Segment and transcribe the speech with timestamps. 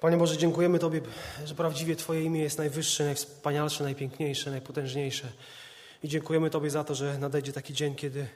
[0.00, 1.00] Panie Boże, dziękujemy Tobie,
[1.44, 5.32] że prawdziwie Twoje imię jest najwyższe, najwspanialsze, najpiękniejsze, najpotężniejsze.
[6.02, 8.28] I dziękujemy Tobie za to, że nadejdzie taki dzień, kiedy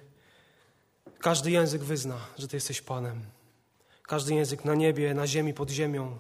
[1.19, 3.23] każdy język wyzna, że Ty jesteś Panem.
[4.03, 6.19] Każdy język na niebie, na ziemi, pod ziemią.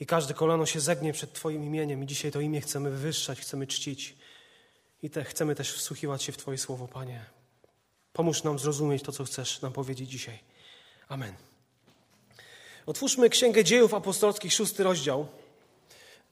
[0.00, 2.02] I każde kolano się zegnie przed Twoim imieniem.
[2.02, 4.16] I dzisiaj to imię chcemy wywyższać, chcemy czcić.
[5.02, 7.24] I te, chcemy też wsłuchiwać się w Twoje słowo, Panie.
[8.12, 10.38] Pomóż nam zrozumieć to, co chcesz nam powiedzieć dzisiaj.
[11.08, 11.47] Amen.
[12.88, 15.26] Otwórzmy Księgę Dziejów Apostolskich, szósty rozdział.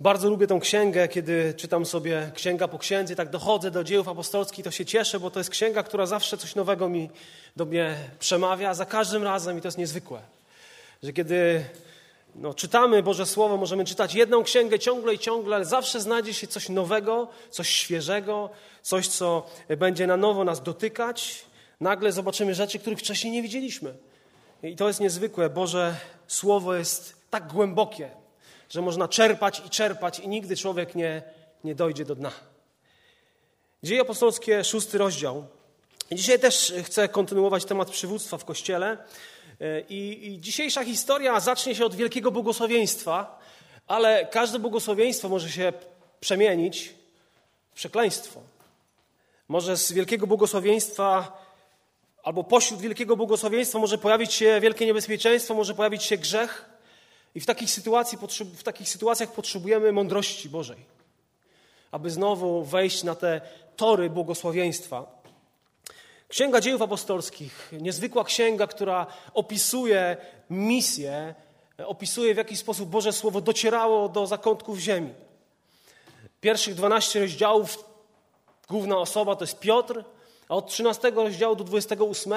[0.01, 4.65] Bardzo lubię tą księgę, kiedy czytam sobie księga po księdze, tak dochodzę do dziejów apostolskich,
[4.65, 7.11] to się cieszę, bo to jest księga, która zawsze coś nowego mi
[7.57, 10.21] do mnie przemawia, za każdym razem i to jest niezwykłe.
[11.03, 11.65] Że kiedy
[12.35, 16.47] no, czytamy Boże Słowo, możemy czytać jedną księgę ciągle i ciągle, ale zawsze znajdzie się
[16.47, 18.51] coś nowego, coś świeżego,
[18.83, 19.47] coś, co
[19.79, 21.45] będzie na nowo nas dotykać.
[21.81, 23.95] Nagle zobaczymy rzeczy, których wcześniej nie widzieliśmy.
[24.71, 25.51] I to jest niezwykłe.
[25.51, 28.11] Boże Słowo jest tak głębokie,
[28.69, 31.23] że można czerpać i czerpać i nigdy człowiek nie,
[31.65, 32.33] nie dojdzie do dna.
[33.83, 35.47] Dzieje apostolskie, szósty rozdział.
[36.13, 38.99] Dzisiaj też chcę kontynuować temat przywództwa w Kościele.
[39.89, 43.39] I, I dzisiejsza historia zacznie się od wielkiego błogosławieństwa,
[43.87, 45.73] ale każde błogosławieństwo może się
[46.21, 46.95] przemienić
[47.71, 48.41] w przekleństwo.
[49.49, 51.46] Może z wielkiego błogosławieństwa
[52.27, 56.69] albo pośród wielkiego błogosławieństwa może pojawić się wielkie niebezpieczeństwo, może pojawić się grzech.
[57.35, 58.19] I w takich, sytuacji,
[58.57, 60.77] w takich sytuacjach potrzebujemy mądrości Bożej,
[61.91, 63.41] aby znowu wejść na te
[63.77, 65.23] tory błogosławieństwa.
[66.29, 70.17] Księga Dziejów Apostolskich, niezwykła księga, która opisuje
[70.51, 71.35] misję,
[71.87, 75.15] opisuje w jaki sposób Boże Słowo docierało do zakątków ziemi.
[76.41, 77.85] Pierwszych 12 rozdziałów,
[78.69, 80.05] główna osoba to jest Piotr,
[80.49, 82.33] a od 13 rozdziału do 28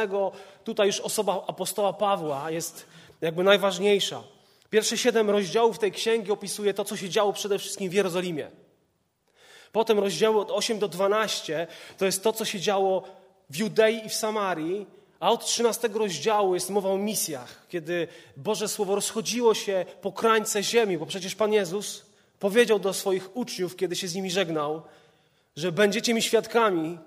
[0.64, 2.86] tutaj już osoba apostoła Pawła jest
[3.22, 4.24] jakby najważniejsza.
[4.70, 8.52] Pierwsze siedem rozdziałów tej księgi opisuje to, co się działo przede wszystkim w Jerozolimie.
[9.72, 13.04] Potem rozdziały od 8 do 12 to jest to, co się działo
[13.50, 14.86] w Judei i w Samarii,
[15.20, 18.08] a od 13 rozdziału jest mowa o misjach, kiedy
[18.38, 22.06] Boże Słowo rozchodziło się po krańce ziemi, bo przecież Pan Jezus
[22.40, 24.82] powiedział do swoich uczniów, kiedy się z nimi żegnał,
[25.56, 26.98] że będziecie mi świadkami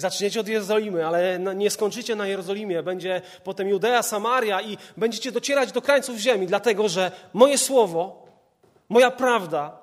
[0.00, 2.82] Zaczniecie od Jerozolimy, ale nie skończycie na Jerozolimie.
[2.82, 8.26] Będzie potem Judea, Samaria i będziecie docierać do krańców ziemi, dlatego że moje słowo,
[8.88, 9.78] moja prawda,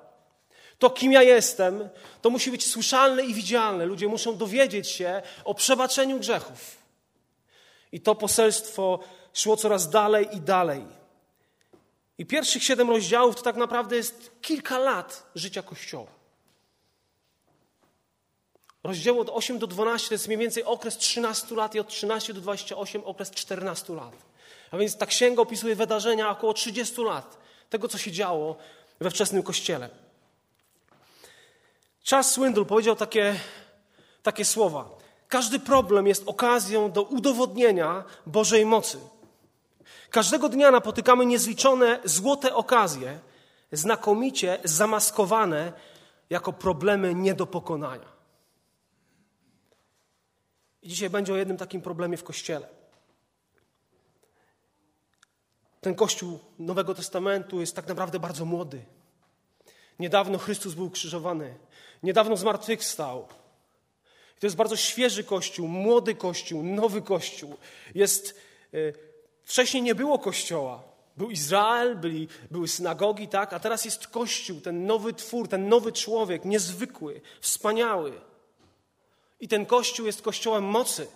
[0.78, 1.88] to kim ja jestem,
[2.22, 3.86] to musi być słyszalne i widzialne.
[3.86, 6.76] Ludzie muszą dowiedzieć się o przebaczeniu grzechów.
[7.92, 8.98] I to poselstwo
[9.34, 10.84] szło coraz dalej i dalej.
[12.18, 16.15] I pierwszych siedem rozdziałów to tak naprawdę jest kilka lat życia Kościoła.
[18.86, 22.34] Rozdział od 8 do 12 to jest mniej więcej okres 13 lat i od 13
[22.34, 24.12] do 28 okres 14 lat.
[24.70, 27.38] A więc ta księga opisuje wydarzenia około 30 lat
[27.70, 28.56] tego, co się działo
[29.00, 29.88] we wczesnym kościele.
[32.10, 33.40] Charles Swindoll powiedział takie,
[34.22, 34.88] takie słowa.
[35.28, 38.98] Każdy problem jest okazją do udowodnienia Bożej mocy.
[40.10, 43.18] Każdego dnia napotykamy niezliczone złote okazje,
[43.72, 45.72] znakomicie zamaskowane
[46.30, 48.15] jako problemy nie do pokonania.
[50.86, 52.68] I dzisiaj będzie o jednym takim problemie w Kościele.
[55.80, 58.84] Ten Kościół Nowego Testamentu jest tak naprawdę bardzo młody.
[59.98, 61.54] Niedawno Chrystus był krzyżowany,
[62.02, 63.28] niedawno zmartwychwstał.
[64.36, 67.56] I to jest bardzo świeży Kościół, młody Kościół, nowy Kościół.
[67.94, 68.40] Jest,
[68.74, 68.76] e,
[69.44, 70.82] wcześniej nie było Kościoła.
[71.16, 73.52] Był Izrael, byli, były synagogi, tak?
[73.52, 78.20] A teraz jest Kościół, ten nowy twór, ten nowy człowiek, niezwykły, wspaniały.
[79.40, 81.06] I ten kościół jest kościołem mocy.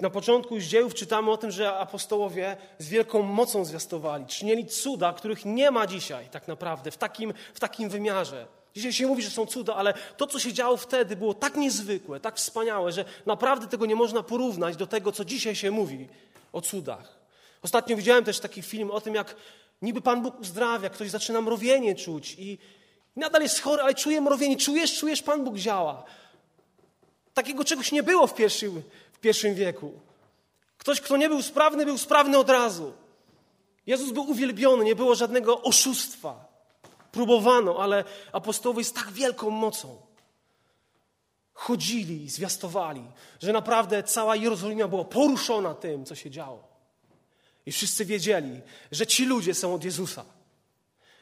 [0.00, 5.12] Na początku z dziejów czytamy o tym, że apostołowie z wielką mocą zwiastowali, czynili cuda,
[5.12, 8.46] których nie ma dzisiaj tak naprawdę w takim, w takim wymiarze.
[8.74, 12.20] Dzisiaj się mówi, że są cuda, ale to, co się działo wtedy, było tak niezwykłe,
[12.20, 16.08] tak wspaniałe, że naprawdę tego nie można porównać do tego, co dzisiaj się mówi
[16.52, 17.18] o cudach.
[17.62, 19.36] Ostatnio widziałem też taki film o tym, jak
[19.82, 22.58] niby Pan Bóg uzdrawia, ktoś zaczyna mrowienie czuć i,
[23.16, 24.56] Nadal jest chory, ale czuje mrowienie.
[24.56, 26.04] Czujesz, czujesz, Pan Bóg działa.
[27.34, 29.92] Takiego czegoś nie było w pierwszym, w pierwszym wieku.
[30.78, 32.92] Ktoś, kto nie był sprawny, był sprawny od razu.
[33.86, 36.50] Jezus był uwielbiony, nie było żadnego oszustwa.
[37.12, 40.10] Próbowano, ale apostołowie z tak wielką mocą
[41.60, 43.02] chodzili, zwiastowali,
[43.42, 46.68] że naprawdę cała Jerozolima była poruszona tym, co się działo.
[47.66, 48.60] I wszyscy wiedzieli,
[48.92, 50.24] że ci ludzie są od Jezusa,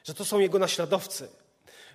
[0.05, 1.29] że to są Jego naśladowcy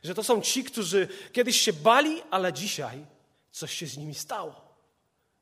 [0.03, 3.05] że to są ci, którzy kiedyś się bali, ale dzisiaj
[3.51, 4.55] coś się z nimi stało.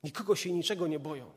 [0.03, 1.31] Nikogo się niczego nie boją.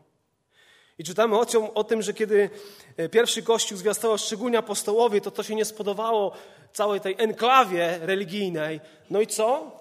[0.99, 2.51] I czytamy o, tym, o tym, że kiedy
[2.97, 6.33] e, pierwszy kościół zwiastował szczególnie apostołowie, to to się nie spodobało
[6.73, 8.81] całej tej enklawie religijnej.
[9.11, 9.73] No i co?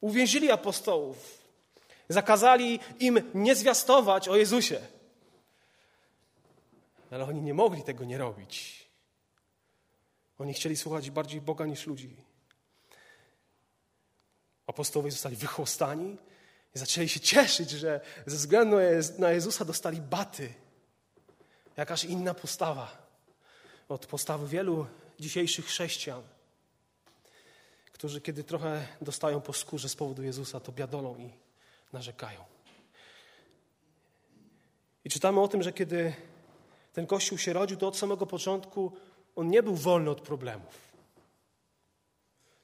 [0.00, 1.38] Uwięzili apostołów.
[2.08, 4.80] Zakazali im nie zwiastować o Jezusie.
[7.10, 8.86] Ale oni nie mogli tego nie robić.
[10.38, 12.29] Oni chcieli słuchać bardziej Boga niż ludzi.
[14.70, 16.16] Apostołowie zostali wychłostani
[16.74, 18.76] i zaczęli się cieszyć, że ze względu
[19.18, 20.54] na Jezusa dostali baty.
[21.76, 23.08] Jakaż inna postawa
[23.88, 24.86] od postawy wielu
[25.20, 26.22] dzisiejszych chrześcijan,
[27.92, 31.30] którzy kiedy trochę dostają po skórze z powodu Jezusa, to biadolą i
[31.92, 32.44] narzekają.
[35.04, 36.14] I czytamy o tym, że kiedy
[36.92, 38.92] ten Kościół się rodził, to od samego początku
[39.36, 40.89] on nie był wolny od problemów.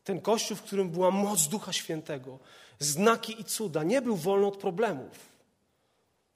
[0.06, 2.38] Ten Kościół, w którym była moc Ducha Świętego,
[2.78, 5.18] znaki i cuda, nie był wolny od problemów.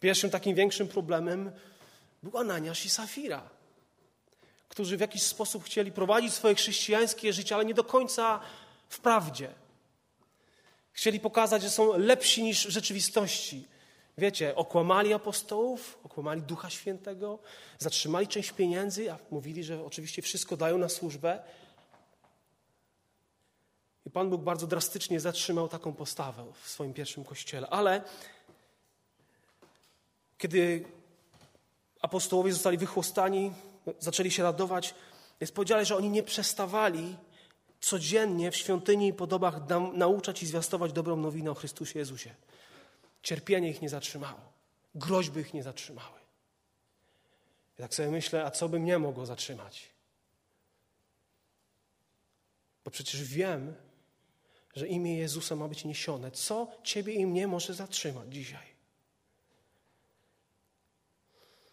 [0.00, 1.52] Pierwszym takim większym problemem
[2.22, 3.42] był Ananiasz i Safira,
[4.68, 8.40] którzy w jakiś sposób chcieli prowadzić swoje chrześcijańskie życie, ale nie do końca
[8.88, 9.48] w prawdzie.
[10.92, 13.68] Chcieli pokazać, że są lepsi niż w rzeczywistości.
[14.18, 17.38] Wiecie, okłamali apostołów, okłamali Ducha Świętego,
[17.78, 21.42] zatrzymali część pieniędzy, a mówili, że oczywiście wszystko dają na służbę.
[24.06, 27.66] I Pan Bóg bardzo drastycznie zatrzymał taką postawę w swoim pierwszym kościele.
[27.66, 28.02] Ale
[30.38, 30.84] kiedy
[32.00, 33.52] apostołowie zostali wychłostani,
[33.98, 34.94] zaczęli się radować,
[35.40, 37.16] jest powiedziane, że oni nie przestawali
[37.80, 39.54] codziennie w świątyni i podobach
[39.92, 42.34] nauczać i zwiastować dobrą nowinę o Chrystusie Jezusie.
[43.22, 44.40] Cierpienie ich nie zatrzymało,
[44.94, 46.20] groźby ich nie zatrzymały.
[47.78, 49.90] I tak sobie myślę, a co by mnie mogło zatrzymać?
[52.84, 53.74] Bo przecież wiem,
[54.74, 56.30] że imię Jezusa ma być niesione.
[56.30, 58.66] Co ciebie i mnie może zatrzymać dzisiaj?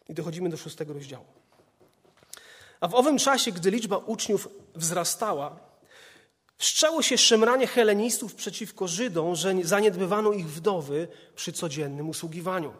[0.10, 1.26] I dochodzimy do szóstego rozdziału.
[2.80, 5.68] A w owym czasie, gdy liczba uczniów wzrastała,
[6.58, 12.74] Wszczęło się szemranie helenistów przeciwko Żydom, że zaniedbywano ich wdowy przy codziennym usługiwaniu.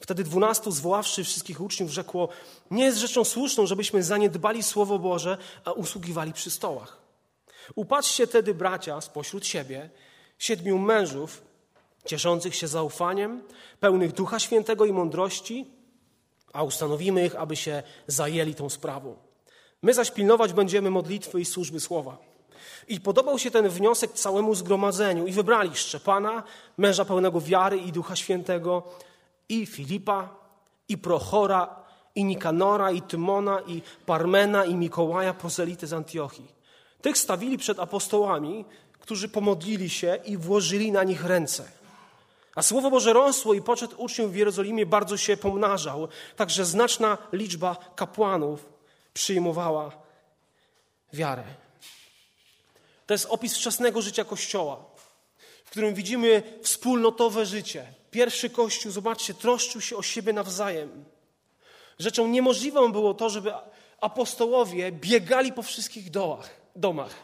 [0.00, 2.28] Wtedy dwunastu, zwoławszy wszystkich uczniów, rzekło:
[2.70, 6.99] Nie jest rzeczą słuszną, żebyśmy zaniedbali Słowo Boże, a usługiwali przy stołach.
[7.74, 9.90] Upatrzcie tedy, bracia, spośród siebie
[10.38, 11.42] siedmiu mężów,
[12.04, 13.42] cieszących się zaufaniem,
[13.80, 15.66] pełnych Ducha Świętego i mądrości,
[16.52, 19.16] a ustanowimy ich, aby się zajęli tą sprawą.
[19.82, 22.18] My zaś pilnować będziemy modlitwy i służby słowa.
[22.88, 26.42] I podobał się ten wniosek całemu zgromadzeniu i wybrali Szczepana,
[26.76, 28.82] męża pełnego wiary i Ducha Świętego,
[29.48, 30.28] i Filipa,
[30.88, 31.84] i Prochora,
[32.14, 36.59] i Nikanora, i Tymona, i Parmena, i Mikołaja, prozelity z Antiochii.
[37.02, 38.64] Tych stawili przed apostołami,
[39.00, 41.64] którzy pomodlili się i włożyli na nich ręce.
[42.54, 47.76] A Słowo Boże rosło i poczet uczniów w Jerozolimie bardzo się pomnażał, także znaczna liczba
[47.96, 48.68] kapłanów
[49.14, 49.92] przyjmowała
[51.12, 51.44] wiarę.
[53.06, 54.84] To jest opis wczesnego życia Kościoła,
[55.64, 57.86] w którym widzimy wspólnotowe życie.
[58.10, 61.04] Pierwszy Kościół, zobaczcie, troszczył się o siebie nawzajem.
[61.98, 63.52] Rzeczą niemożliwą było to, żeby
[64.00, 67.14] apostołowie biegali po wszystkich dołach, domach.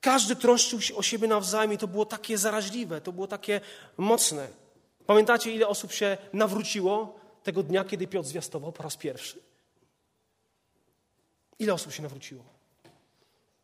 [0.00, 3.60] Każdy troszczył się o siebie nawzajem i to było takie zaraźliwe, to było takie
[3.96, 4.48] mocne.
[5.06, 9.42] Pamiętacie, ile osób się nawróciło tego dnia, kiedy Piotr zwiastował po raz pierwszy?
[11.58, 12.44] Ile osób się nawróciło?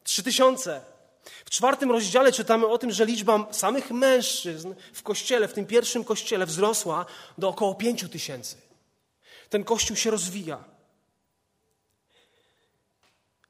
[0.04, 0.80] Trzy tysiące.
[1.44, 6.04] W czwartym rozdziale czytamy o tym, że liczba samych mężczyzn w kościele, w tym pierwszym
[6.04, 7.06] kościele, wzrosła
[7.38, 8.56] do około pięciu tysięcy.
[9.50, 10.71] Ten kościół się rozwija.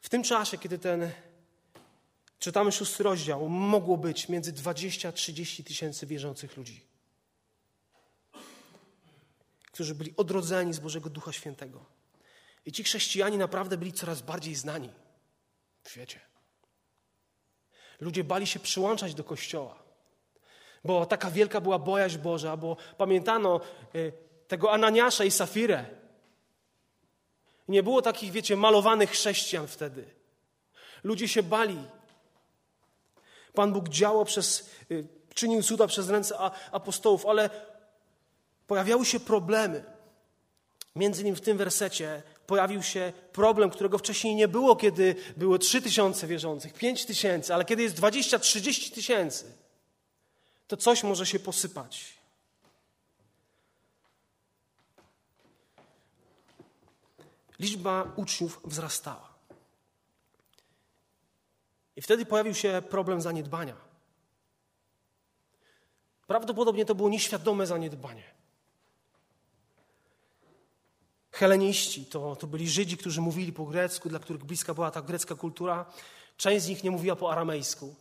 [0.02, 1.10] W tym czasie, kiedy ten,
[2.38, 6.86] czytamy szósty rozdział, mogło być między 20 a 30 tysięcy wierzących ludzi,
[9.72, 11.84] którzy byli odrodzeni z Bożego Ducha Świętego.
[12.66, 14.90] I ci chrześcijanie naprawdę byli coraz bardziej znani
[15.82, 16.20] w świecie.
[18.00, 19.82] Ludzie bali się przyłączać do kościoła,
[20.84, 23.60] bo taka wielka była bojaźń Boża, bo pamiętano
[23.94, 24.12] y,
[24.48, 26.01] tego Ananiasza i Safirę.
[27.68, 30.04] Nie było takich, wiecie, malowanych chrześcijan wtedy.
[31.04, 31.78] Ludzie się bali.
[33.54, 36.38] Pan Bóg działał przez, y, czynił cuda przez ręce
[36.72, 37.50] apostołów, ale
[38.66, 39.84] pojawiały się problemy.
[40.96, 45.82] Między innymi w tym wersecie pojawił się problem, którego wcześniej nie było, kiedy było 3
[45.82, 49.44] tysiące wierzących, 5 tysięcy, ale kiedy jest 20-30 tysięcy,
[50.68, 52.21] to coś może się posypać.
[57.62, 59.32] Liczba uczniów wzrastała.
[61.96, 63.76] I wtedy pojawił się problem zaniedbania.
[66.26, 68.24] Prawdopodobnie to było nieświadome zaniedbanie.
[71.30, 75.34] Heleniści to, to byli Żydzi, którzy mówili po grecku, dla których bliska była ta grecka
[75.34, 75.92] kultura.
[76.36, 77.94] Część z nich nie mówiła po aramejsku.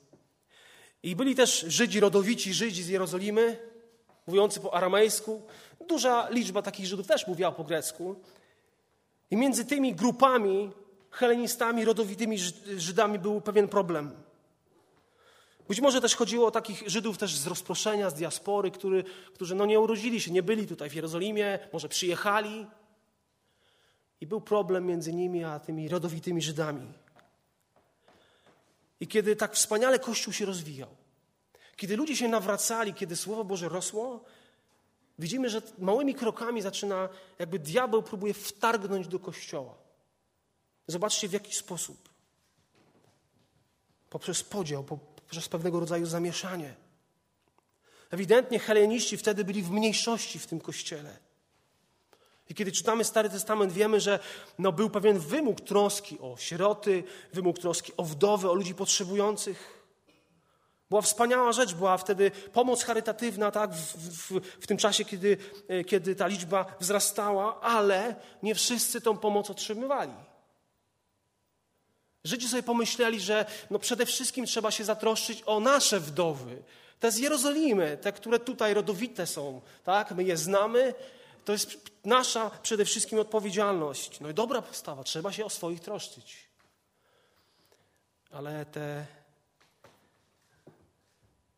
[1.03, 3.59] I byli też Żydzi, rodowici Żydzi z Jerozolimy,
[4.27, 5.47] mówiący po aramejsku.
[5.87, 8.15] Duża liczba takich Żydów też mówiła po grecku.
[9.31, 10.71] I między tymi grupami,
[11.11, 12.37] helenistami, rodowitymi
[12.77, 14.11] Żydami był pewien problem.
[15.67, 19.65] Być może też chodziło o takich Żydów też z rozproszenia, z diaspory, który, którzy no
[19.65, 22.67] nie urodzili się, nie byli tutaj w Jerozolimie, może przyjechali.
[24.21, 26.93] I był problem między nimi a tymi rodowitymi Żydami.
[28.99, 30.89] I kiedy tak wspaniale Kościół się rozwijał,
[31.75, 34.23] kiedy ludzie się nawracali, kiedy Słowo Boże rosło,
[35.21, 37.09] widzimy, że małymi krokami zaczyna,
[37.39, 39.73] jakby diabeł próbuje wtargnąć do Kościoła.
[40.87, 42.09] Zobaczcie w jaki sposób.
[44.09, 46.75] Poprzez podział, poprzez pewnego rodzaju zamieszanie.
[48.11, 51.17] Ewidentnie heleniści wtedy byli w mniejszości w tym kościele.
[52.49, 54.19] I kiedy czytamy Stary Testament, wiemy, że
[54.59, 59.80] no, był pewien wymóg troski o sieroty, wymóg troski o wdowy, o ludzi potrzebujących.
[60.91, 65.83] Była wspaniała rzecz, była wtedy pomoc charytatywna, tak, w, w, w, tym czasie, kiedy, e,
[65.83, 70.13] kiedy ta liczba wzrastała, ale nie wszyscy tą pomoc otrzymywali.
[72.23, 76.63] Żydzi sobie pomyśleli, że no przede wszystkim trzeba się zatroszczyć o nasze wdowy,
[76.99, 80.93] te z Jerozolimy, te, które tutaj rodowite są, tak, my je znamy,
[81.45, 84.19] to jest nasza przede wszystkim odpowiedzialność.
[84.19, 86.49] No i dobra postawa, trzeba się o swoich troszczyć.
[88.31, 89.05] Ale te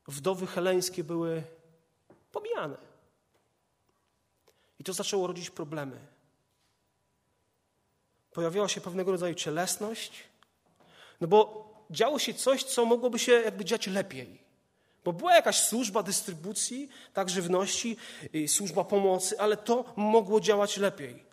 [0.08, 1.44] wdowy heleńskie były
[2.32, 2.78] pomijane.
[4.80, 6.00] I to zaczęło rodzić problemy.
[8.32, 10.24] Pojawiała się pewnego rodzaju cielesność,
[11.22, 14.44] no bo działo się coś, co mogłoby się jakby dziać lepiej.
[15.04, 17.98] Bo była jakaś służba dystrybucji, tak, żywności,
[18.48, 21.24] służba pomocy, ale to mogło działać lepiej.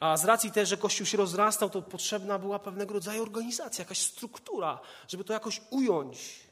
[0.00, 3.98] A z racji też, że Kościół się rozrastał, to potrzebna była pewnego rodzaju organizacja, jakaś
[3.98, 6.47] struktura, żeby to jakoś ująć.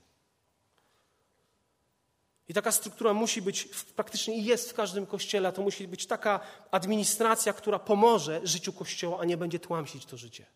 [2.48, 7.52] I taka struktura musi być, praktycznie jest w każdym kościele, to musi być taka administracja,
[7.52, 10.46] która pomoże życiu kościoła, a nie będzie tłamsić to życie.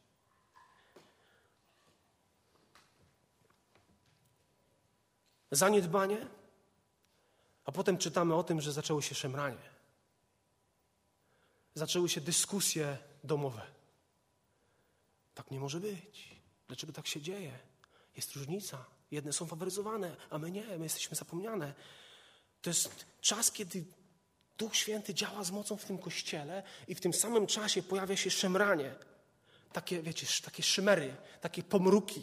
[5.50, 6.26] zaniedbanie,
[7.64, 9.70] a potem czytamy o tym, że zaczęło się szemranie.
[11.74, 13.62] Zaczęły się dyskusje domowe.
[15.34, 16.28] Tak nie może być.
[16.68, 17.58] Dlaczego tak się dzieje?
[18.16, 18.84] Jest różnica.
[19.10, 21.74] Jedne są faworyzowane, a my nie, my jesteśmy zapomniane.
[22.62, 23.84] To jest czas, kiedy
[24.58, 28.30] Duch Święty działa z mocą w tym kościele i w tym samym czasie pojawia się
[28.30, 28.94] szemranie.
[29.72, 32.22] Takie, wiecie, takie szymery, takie pomruki,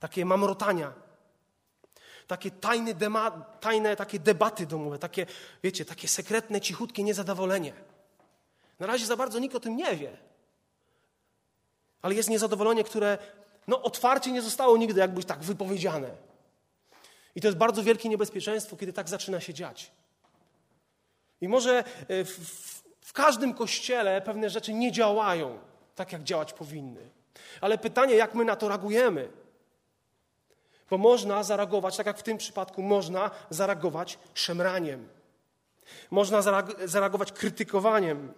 [0.00, 0.92] takie mamrotania
[2.30, 3.30] takie tajne, dema,
[3.60, 5.26] tajne takie debaty domowe, takie,
[5.62, 7.72] wiecie, takie sekretne, cichutkie niezadowolenie.
[8.78, 10.16] Na razie za bardzo nikt o tym nie wie.
[12.02, 13.18] Ale jest niezadowolenie, które
[13.70, 16.10] no, otwarcie nie zostało nigdy jakby tak wypowiedziane.
[17.34, 19.92] I to jest bardzo wielkie niebezpieczeństwo, kiedy tak zaczyna się dziać.
[21.40, 25.58] I może e, w, w, w każdym kościele pewne rzeczy nie działają
[25.94, 27.10] tak, jak działać powinny.
[27.60, 29.28] Ale pytanie, jak my na to reagujemy?
[30.90, 35.08] Bo można zareagować, tak jak w tym przypadku, można zareagować szemraniem.
[36.10, 36.42] Można
[36.84, 38.32] zareagować krytykowaniem.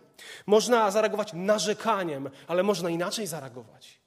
[0.47, 4.03] Można zareagować narzekaniem, ale można inaczej zareagować.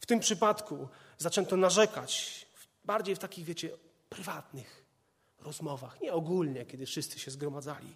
[0.00, 0.88] W tym przypadku
[1.18, 2.46] zaczęto narzekać
[2.84, 3.70] bardziej w takich, wiecie,
[4.08, 4.84] prywatnych
[5.38, 7.94] rozmowach, nie ogólnie, kiedy wszyscy się zgromadzali.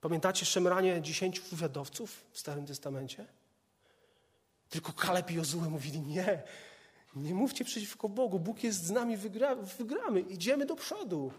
[0.00, 3.26] Pamiętacie szemranie dziesięciu wywiadowców w Starym Testamencie?
[4.68, 6.42] Tylko Kaleb i Jozue mówili, nie,
[7.16, 8.40] nie mówcie przeciwko Bogu.
[8.40, 11.32] Bóg jest z nami, wygra, wygramy, idziemy do przodu.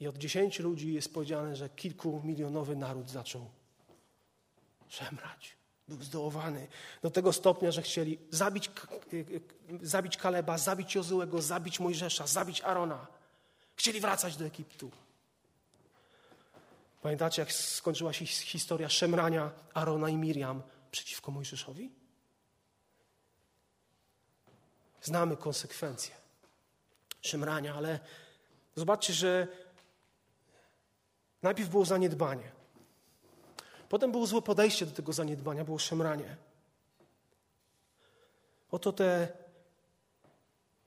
[0.00, 3.50] I od dziesięciu ludzi jest powiedziane, że kilkumilionowy naród zaczął
[4.88, 5.61] szemrać.
[5.88, 6.66] Był zdołowany
[7.02, 8.70] do tego stopnia, że chcieli zabić,
[9.82, 13.06] zabić Kaleba, zabić Jozułego, zabić Mojżesza, zabić Arona.
[13.76, 14.90] Chcieli wracać do Egiptu.
[17.02, 21.90] Pamiętacie, jak skończyła się historia szemrania Arona i Miriam przeciwko Mojżeszowi?
[25.02, 26.14] Znamy konsekwencje
[27.22, 28.00] szemrania, ale
[28.76, 29.48] zobaczcie, że
[31.42, 32.52] najpierw było zaniedbanie.
[33.92, 36.36] Potem było złe podejście do tego zaniedbania, było szemranie.
[38.70, 39.28] Oto te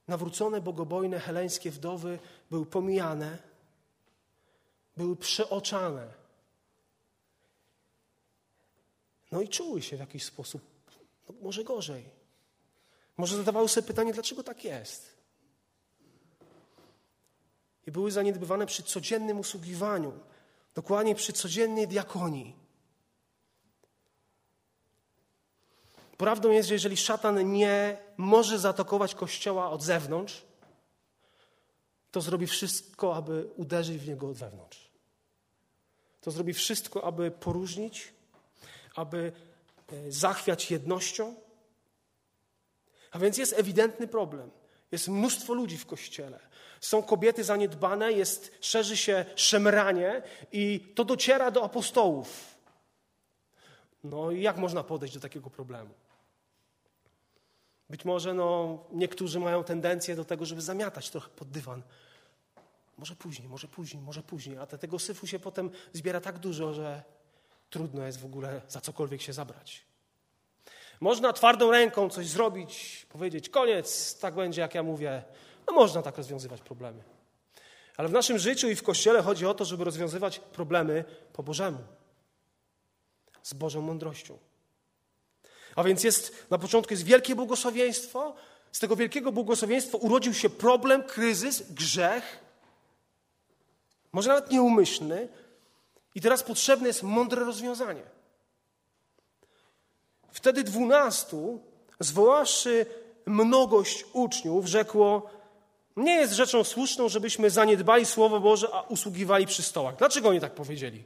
[0.08, 2.18] nawrócone, bogobojne, heleńskie wdowy
[2.50, 3.38] były pomijane,
[4.96, 6.12] były przeoczane.
[9.32, 10.62] No i czuły się w jakiś sposób,
[11.28, 12.10] no może gorzej.
[13.16, 15.16] Może zadawały sobie pytanie, dlaczego tak jest?
[17.86, 20.12] I były zaniedbywane przy codziennym usługiwaniu.
[20.74, 22.65] Dokładnie przy codziennej diakonii.
[26.16, 30.46] Prawdą jest, że jeżeli szatan nie może zaatakować kościoła od zewnątrz,
[32.10, 34.90] to zrobi wszystko, aby uderzyć w niego od wewnątrz.
[36.20, 38.12] To zrobi wszystko, aby poróżnić,
[38.94, 39.32] aby
[39.92, 41.34] e, zachwiać jednością.
[43.10, 44.50] A więc jest ewidentny problem.
[44.92, 46.40] Jest mnóstwo ludzi w kościele.
[46.80, 52.56] Są kobiety zaniedbane, jest, szerzy się szemranie i to dociera do apostołów.
[54.04, 55.94] No i jak można podejść do takiego problemu?
[57.90, 61.82] Być może no, niektórzy mają tendencję do tego, żeby zamiatać trochę pod dywan.
[62.98, 64.58] Może później, może później, może później.
[64.58, 67.02] A tego syfu się potem zbiera tak dużo, że
[67.70, 69.84] trudno jest w ogóle za cokolwiek się zabrać.
[71.00, 75.22] Można twardą ręką coś zrobić, powiedzieć koniec, tak będzie jak ja mówię.
[75.66, 77.02] No można tak rozwiązywać problemy.
[77.96, 81.78] Ale w naszym życiu i w Kościele chodzi o to, żeby rozwiązywać problemy po Bożemu.
[83.42, 84.38] Z Bożą mądrością.
[85.76, 88.34] A więc jest, na początku jest wielkie błogosławieństwo.
[88.72, 92.38] Z tego wielkiego błogosławieństwa urodził się problem, kryzys, grzech.
[94.12, 95.28] Może nawet nieumyślny.
[96.14, 98.02] I teraz potrzebne jest mądre rozwiązanie.
[100.32, 101.60] Wtedy dwunastu,
[102.00, 102.86] zwoławszy
[103.26, 105.30] mnogość uczniów, rzekło:
[105.96, 109.96] Nie jest rzeczą słuszną, żebyśmy zaniedbali Słowo Boże, a usługiwali przy stołach.
[109.96, 111.04] Dlaczego oni tak powiedzieli?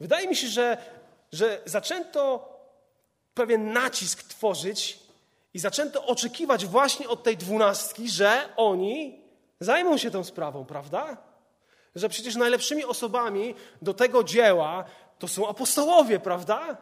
[0.00, 0.78] Wydaje mi się, że
[1.32, 2.48] że zaczęto
[3.34, 4.98] pewien nacisk tworzyć
[5.54, 9.20] i zaczęto oczekiwać właśnie od tej dwunastki, że oni
[9.60, 11.16] zajmą się tą sprawą, prawda?
[11.94, 14.84] Że przecież najlepszymi osobami do tego dzieła
[15.18, 16.76] to są apostołowie, prawda?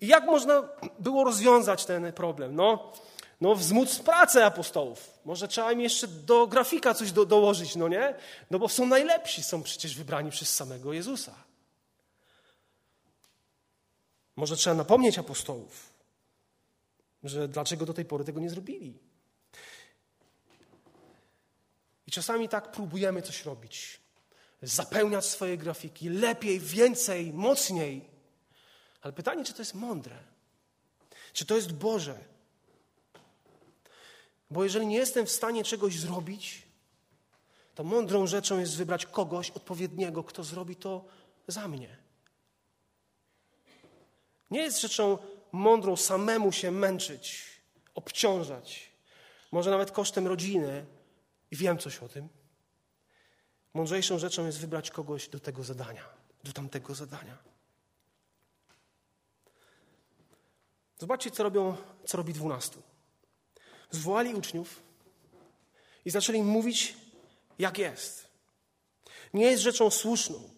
[0.00, 0.68] I jak można
[0.98, 2.56] było rozwiązać ten problem?
[2.56, 2.92] No,
[3.40, 5.10] no wzmóc pracę apostołów.
[5.24, 8.14] Może trzeba im jeszcze do grafika coś do, dołożyć, no nie?
[8.50, 11.43] No bo są najlepsi, są przecież wybrani przez samego Jezusa.
[14.36, 15.92] Może trzeba napomnieć apostołów,
[17.22, 18.98] że dlaczego do tej pory tego nie zrobili.
[22.06, 24.00] I czasami tak próbujemy coś robić.
[24.62, 28.08] Zapełniać swoje grafiki lepiej, więcej, mocniej.
[29.00, 30.16] Ale pytanie, czy to jest mądre?
[31.32, 32.18] Czy to jest Boże?
[34.50, 36.62] Bo jeżeli nie jestem w stanie czegoś zrobić,
[37.74, 41.04] to mądrą rzeczą jest wybrać kogoś odpowiedniego, kto zrobi to
[41.48, 42.03] za mnie.
[44.50, 45.18] Nie jest rzeczą
[45.52, 47.44] mądrą samemu się męczyć,
[47.94, 48.90] obciążać,
[49.52, 50.86] może nawet kosztem rodziny,
[51.50, 52.28] i wiem coś o tym.
[53.74, 56.04] Mądrzejszą rzeczą jest wybrać kogoś do tego zadania,
[56.44, 57.38] do tamtego zadania.
[60.98, 62.82] Zobaczcie, co, robią, co robi dwunastu.
[63.90, 64.82] Zwołali uczniów
[66.04, 66.96] i zaczęli mówić,
[67.58, 68.28] jak jest.
[69.34, 70.50] Nie jest rzeczą słuszną.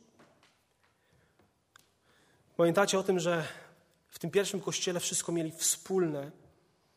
[2.56, 3.48] Pamiętacie o tym, że
[4.16, 6.30] w tym pierwszym kościele wszystko mieli wspólne.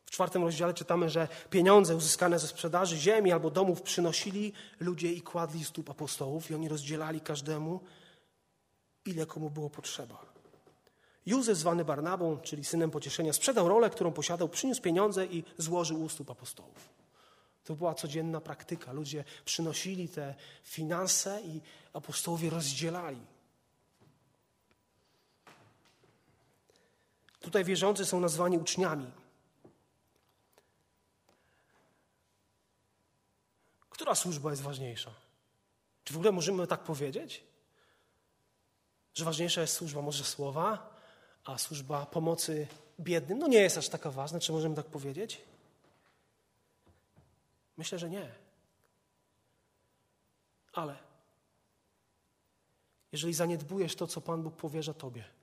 [0.05, 5.21] W czwartym rozdziale czytamy, że pieniądze uzyskane ze sprzedaży ziemi albo domów przynosili ludzie i
[5.21, 7.79] kładli stóp apostołów i oni rozdzielali każdemu,
[9.05, 10.25] ile komu było potrzeba.
[11.25, 16.09] Józef, zwany Barnabą, czyli synem pocieszenia, sprzedał rolę, którą posiadał, przyniósł pieniądze i złożył u
[16.09, 16.89] stóp apostołów.
[17.63, 18.93] To była codzienna praktyka.
[18.93, 21.61] Ludzie przynosili te finanse i
[21.93, 23.21] apostołowie rozdzielali.
[27.49, 29.11] Tutaj wierzący są nazwani uczniami.
[33.89, 35.11] Która służba jest ważniejsza?
[36.03, 37.43] Czy w ogóle możemy tak powiedzieć?
[39.13, 40.95] Że ważniejsza jest służba może słowa,
[41.45, 42.67] a służba pomocy
[42.99, 45.41] biednym, no nie jest aż taka ważna, czy możemy tak powiedzieć?
[47.77, 48.35] Myślę, że nie.
[50.73, 50.97] Ale
[53.11, 55.38] jeżeli zaniedbujesz to, co Pan Bóg powierza Tobie,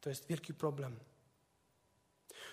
[0.00, 0.96] to jest wielki problem.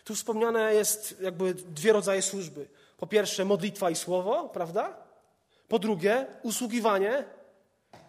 [0.04, 2.68] Tu wspomniane jest jakby dwie rodzaje służby.
[2.98, 4.98] Po pierwsze modlitwa i słowo, prawda?
[5.68, 7.24] Po drugie usługiwanie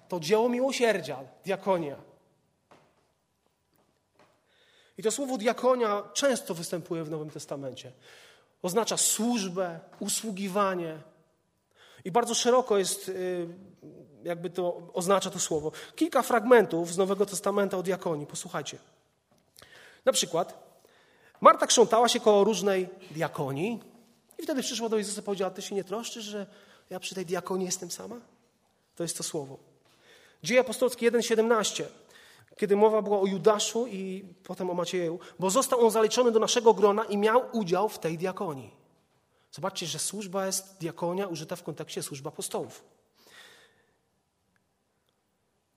[0.08, 1.96] to dzieło miłosierdzia, diakonia.
[4.98, 7.92] I to słowo diakonia często występuje w Nowym Testamencie.
[8.62, 10.98] Oznacza służbę, usługiwanie.
[12.04, 13.48] I bardzo szeroko jest, y,
[14.24, 15.72] jakby to oznacza to słowo.
[15.96, 18.26] Kilka fragmentów z Nowego Testamenta o diakonii.
[18.26, 18.78] Posłuchajcie.
[20.06, 20.66] Na przykład
[21.40, 23.80] Marta krzątała się koło różnej diakonii
[24.38, 26.46] i wtedy przyszła do Jezusa i powiedziała, ty się nie troszczysz, że
[26.90, 28.16] ja przy tej diakonii jestem sama?
[28.96, 29.58] To jest to słowo.
[30.42, 31.84] Dzieje apostolskie 1,17,
[32.56, 36.74] kiedy mowa była o Judaszu i potem o Macieju, bo został on zaliczony do naszego
[36.74, 38.70] grona i miał udział w tej diakonii.
[39.52, 42.84] Zobaczcie, że służba jest diakonia użyta w kontekście służby apostołów.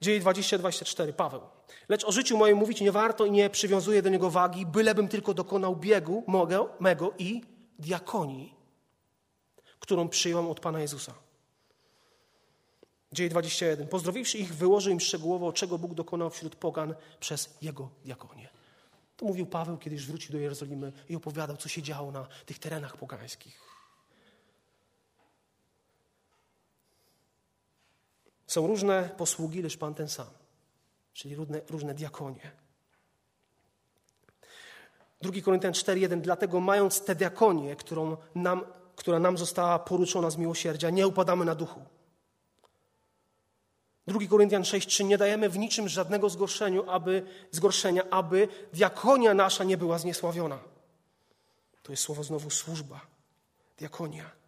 [0.01, 1.41] Dzieje 20-24, Paweł.
[1.89, 5.33] Lecz o życiu moim mówić nie warto i nie przywiązuję do niego wagi, bylebym tylko
[5.33, 7.41] dokonał biegu mogę, mego i
[7.79, 8.55] diakonii,
[9.79, 11.13] którą przyjąłem od Pana Jezusa.
[13.11, 13.87] Dzieje 21.
[13.87, 18.49] Pozdrowiwszy ich, wyłożył im szczegółowo, czego Bóg dokonał wśród pogan przez jego diakonię.
[19.17, 22.59] To mówił Paweł, kiedy już wrócił do Jerozolimy i opowiadał, co się działo na tych
[22.59, 23.78] terenach pogańskich.
[28.49, 30.27] Są różne posługi, lecz Pan ten sam,
[31.13, 32.51] czyli różne, różne diakonie.
[35.21, 40.89] 2 Koryntian 4:1 Dlatego mając tę diakonię, którą nam, która nam została poruczona z miłosierdzia,
[40.89, 41.81] nie upadamy na duchu.
[44.07, 49.77] 2 Koryntian 6:3 Nie dajemy w niczym żadnego zgorszeniu, aby, zgorszenia, aby diakonia nasza nie
[49.77, 50.59] była zniesławiona.
[51.83, 53.01] To jest słowo znowu służba,
[53.77, 54.38] diakonia.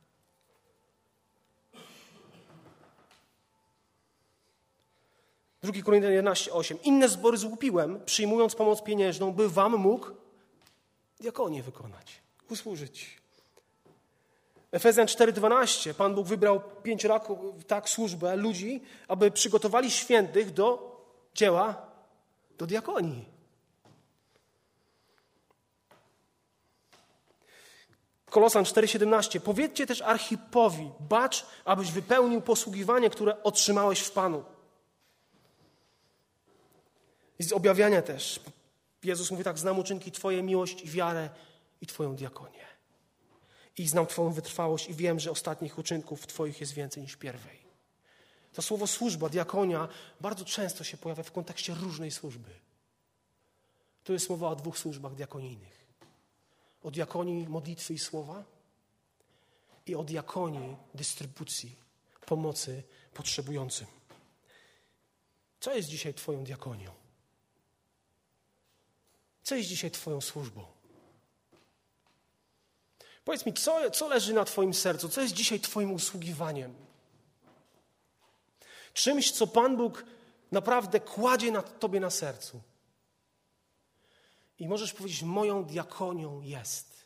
[5.63, 10.07] Drugi Koryntian 11:8 Inne zbory złupiłem, przyjmując pomoc pieniężną, by wam mógł
[11.19, 13.21] diakonię wykonać, usłużyć.
[14.71, 20.97] Efezjan 4:12 Pan Bóg wybrał pięć raków, tak służbę ludzi, aby przygotowali świętych do
[21.35, 21.85] dzieła,
[22.57, 23.25] do diakonii.
[28.29, 34.43] Kolosan 4:17 Powiedzcie też Archipowi, bacz, abyś wypełnił posługiwanie, które otrzymałeś w Panu.
[37.41, 38.39] I z objawiania też.
[39.03, 41.29] Jezus mówi tak, znam uczynki Twoje, miłość i wiarę
[41.81, 42.65] i Twoją diakonię.
[43.77, 47.57] I znam Twoją wytrwałość i wiem, że ostatnich uczynków Twoich jest więcej niż pierwej.
[48.53, 49.87] To słowo służba, diakonia
[50.19, 52.49] bardzo często się pojawia w kontekście różnej służby.
[54.03, 55.85] Tu jest mowa o dwóch służbach diakonijnych.
[56.83, 58.43] O diakonii modlitwy i słowa
[59.85, 61.75] i o diakonii dystrybucji,
[62.25, 63.87] pomocy potrzebującym.
[65.59, 67.00] Co jest dzisiaj Twoją diakonią?
[69.43, 70.65] Co jest dzisiaj Twoją służbą?
[73.25, 75.09] Powiedz mi, co, co leży na Twoim sercu?
[75.09, 76.75] Co jest dzisiaj Twoim usługiwaniem?
[78.93, 80.05] Czymś, co Pan Bóg
[80.51, 82.61] naprawdę kładzie na Tobie na sercu.
[84.59, 87.05] I możesz powiedzieć, moją diakonią jest.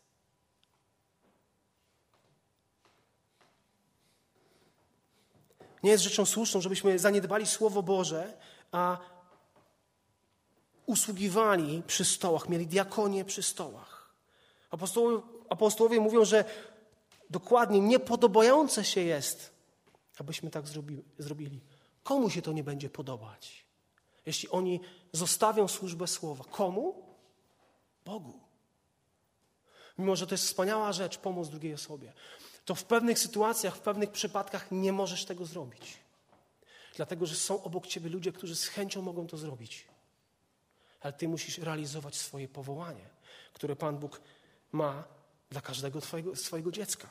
[5.84, 8.38] Nie jest rzeczą słuszną, żebyśmy zaniedbali Słowo Boże,
[8.72, 8.98] a
[10.86, 14.16] usługiwali przy stołach, mieli diakonię przy stołach.
[14.72, 16.46] Apostołowie, apostołowie mówią, że
[17.30, 19.54] dokładnie niepodobające się jest,
[20.20, 21.62] abyśmy tak zrobi, zrobili.
[22.04, 23.66] Komu się to nie będzie podobać?
[24.26, 24.80] Jeśli oni
[25.12, 26.44] zostawią służbę słowa.
[26.44, 27.06] Komu?
[28.06, 28.40] Bogu.
[29.98, 32.14] Mimo, że to jest wspaniała rzecz, pomoc drugiej osobie,
[32.66, 35.98] to w pewnych sytuacjach, w pewnych przypadkach nie możesz tego zrobić.
[36.96, 39.88] Dlatego, że są obok ciebie ludzie, którzy z chęcią mogą to zrobić
[41.06, 43.10] ale ty musisz realizować swoje powołanie,
[43.54, 44.22] które Pan Bóg
[44.72, 45.04] ma
[45.50, 47.10] dla każdego twojego, swojego dziecka.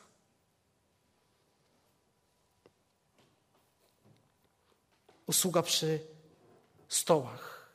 [5.27, 6.01] Usługa przy
[6.89, 7.71] stołach.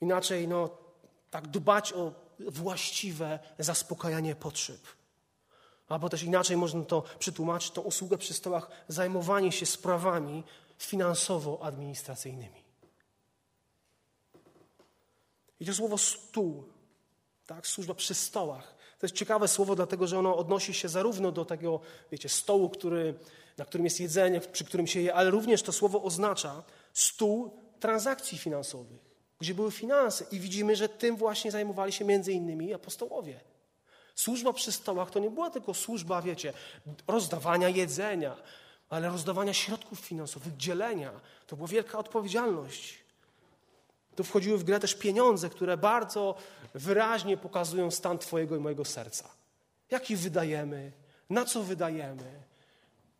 [0.00, 0.78] Inaczej, no,
[1.30, 4.80] tak dbać o właściwe zaspokajanie potrzeb.
[5.88, 10.44] Albo też inaczej można to przetłumaczyć, tą usługę przy stołach, zajmowanie się sprawami
[10.78, 12.67] finansowo-administracyjnymi.
[15.60, 16.64] I to słowo stół,
[17.46, 18.74] tak, służba przy stołach.
[18.98, 21.80] To jest ciekawe słowo, dlatego że ono odnosi się zarówno do tego,
[22.12, 23.14] wiecie, stołu, który,
[23.56, 28.38] na którym jest jedzenie, przy którym się je, ale również to słowo oznacza stół transakcji
[28.38, 29.00] finansowych,
[29.40, 30.24] gdzie były finanse.
[30.30, 33.40] I widzimy, że tym właśnie zajmowali się między innymi apostołowie.
[34.14, 36.52] Służba przy stołach to nie była tylko służba, wiecie,
[37.06, 38.36] rozdawania jedzenia,
[38.88, 41.20] ale rozdawania środków finansowych, dzielenia.
[41.46, 43.07] To była wielka odpowiedzialność.
[44.18, 46.34] Tu wchodziły w grę też pieniądze, które bardzo
[46.74, 49.30] wyraźnie pokazują stan Twojego i mojego serca.
[49.90, 50.92] Jaki wydajemy,
[51.30, 52.42] na co wydajemy.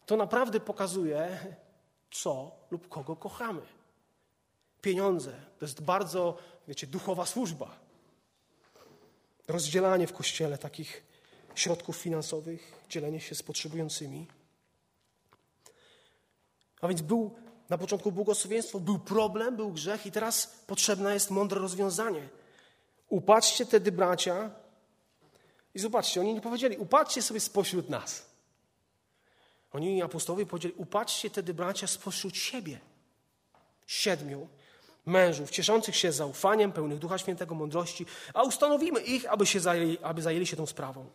[0.06, 1.38] To naprawdę pokazuje,
[2.11, 3.61] co lub kogo kochamy.
[4.82, 7.78] Pieniądze to jest bardzo, wiecie, duchowa służba.
[9.48, 11.02] Rozdzielanie w kościele takich
[11.54, 14.26] środków finansowych, dzielenie się z potrzebującymi.
[16.80, 17.34] A więc był
[17.68, 22.28] na początku błogosławieństwo, był problem, był grzech i teraz potrzebne jest mądre rozwiązanie.
[23.09, 24.50] Upatrzcie tedy bracia
[25.74, 28.28] i zobaczcie, oni nie powiedzieli, upatrzcie sobie spośród nas.
[29.72, 32.81] Oni apostołowie powiedzieli, upatrzcie tedy bracia spośród siebie.
[33.87, 34.48] Siedmiu
[35.07, 40.22] mężów, cieszących się zaufaniem, pełnych Ducha Świętego, mądrości, a ustanowimy ich, aby, się zajęli, aby
[40.22, 41.07] zajęli się tą sprawą.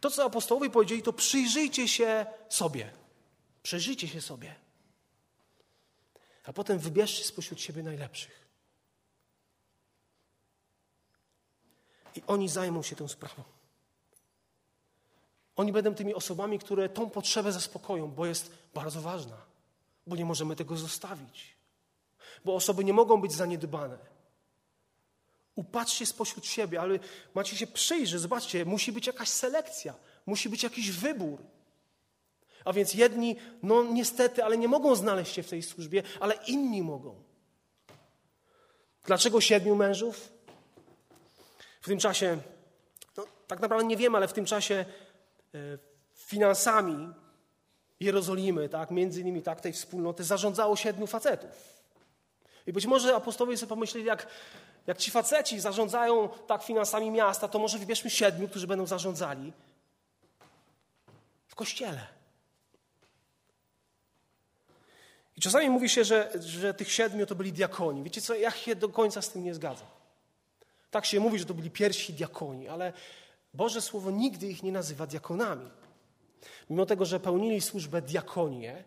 [0.00, 2.90] To, co apostołowie powiedzieli, to przyjrzyjcie się sobie.
[3.62, 4.63] Przyjrzyjcie się sobie.
[6.44, 8.44] A potem wybierzcie spośród siebie najlepszych.
[12.16, 13.42] I oni zajmą się tą sprawą.
[15.56, 19.36] Oni będą tymi osobami, które tą potrzebę zaspokoją, bo jest bardzo ważna,
[20.06, 21.56] bo nie możemy tego zostawić,
[22.44, 23.98] bo osoby nie mogą być zaniedbane.
[25.54, 26.98] Upatrzcie spośród siebie, ale
[27.34, 29.94] macie się przyjrzeć, zobaczcie, musi być jakaś selekcja,
[30.26, 31.42] musi być jakiś wybór.
[32.64, 36.82] A więc jedni, no niestety, ale nie mogą znaleźć się w tej służbie, ale inni
[36.82, 37.14] mogą.
[39.04, 40.32] Dlaczego siedmiu mężów?
[41.80, 42.38] W tym czasie,
[43.16, 44.84] no, tak naprawdę nie wiem, ale w tym czasie
[45.54, 45.58] e,
[46.14, 47.14] finansami
[48.00, 51.74] Jerozolimy, tak, między innymi tak, tej wspólnoty, zarządzało siedmiu facetów.
[52.66, 54.26] I być może apostołowie sobie pomyśleli, jak,
[54.86, 59.52] jak ci faceci zarządzają tak finansami miasta, to może wybierzmy siedmiu, którzy będą zarządzali
[61.46, 62.13] w kościele.
[65.36, 68.02] I czasami mówi się, że, że tych siedmiu to byli diakoni.
[68.02, 69.88] Wiecie co, ja się do końca z tym nie zgadzam.
[70.90, 72.92] Tak się mówi, że to byli pierwsi diakoni, ale
[73.54, 75.70] Boże Słowo nigdy ich nie nazywa diakonami.
[76.70, 78.84] Mimo tego, że pełnili służbę diakonię,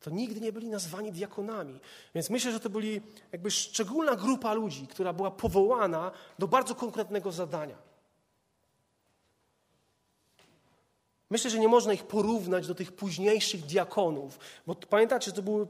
[0.00, 1.80] to nigdy nie byli nazwani diakonami.
[2.14, 3.00] Więc myślę, że to byli
[3.32, 7.76] jakby szczególna grupa ludzi, która była powołana do bardzo konkretnego zadania.
[11.30, 15.66] Myślę, że nie można ich porównać do tych późniejszych diakonów, bo pamiętacie, to były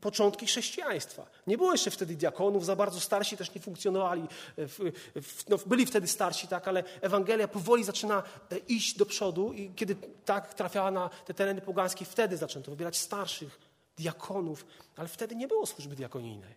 [0.00, 1.26] początki chrześcijaństwa.
[1.46, 4.28] Nie było jeszcze wtedy diakonów, za bardzo starsi też nie funkcjonowali.
[4.56, 9.52] W, w, no, byli wtedy starsi, tak, ale Ewangelia powoli zaczyna e, iść do przodu
[9.52, 13.58] i kiedy tak trafiała na te tereny pogańskie, wtedy zaczęto wybierać starszych
[13.96, 14.66] diakonów,
[14.96, 16.54] ale wtedy nie było służby diakonijnej.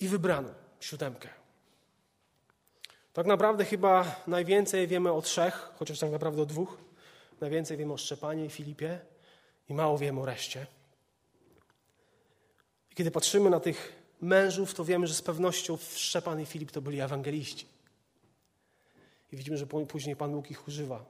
[0.00, 0.48] I wybrano
[0.80, 1.28] siódemkę.
[3.12, 6.89] Tak naprawdę chyba najwięcej wiemy o trzech, chociaż tak naprawdę o dwóch.
[7.40, 9.00] Najwięcej wiemy o Szczepanie i Filipie
[9.68, 10.66] i mało wiemy o reszcie.
[12.90, 16.80] I kiedy patrzymy na tych mężów, to wiemy, że z pewnością Szczepan i Filip to
[16.80, 17.66] byli ewangeliści.
[19.32, 21.04] I widzimy, że później Pan Bóg ich używa.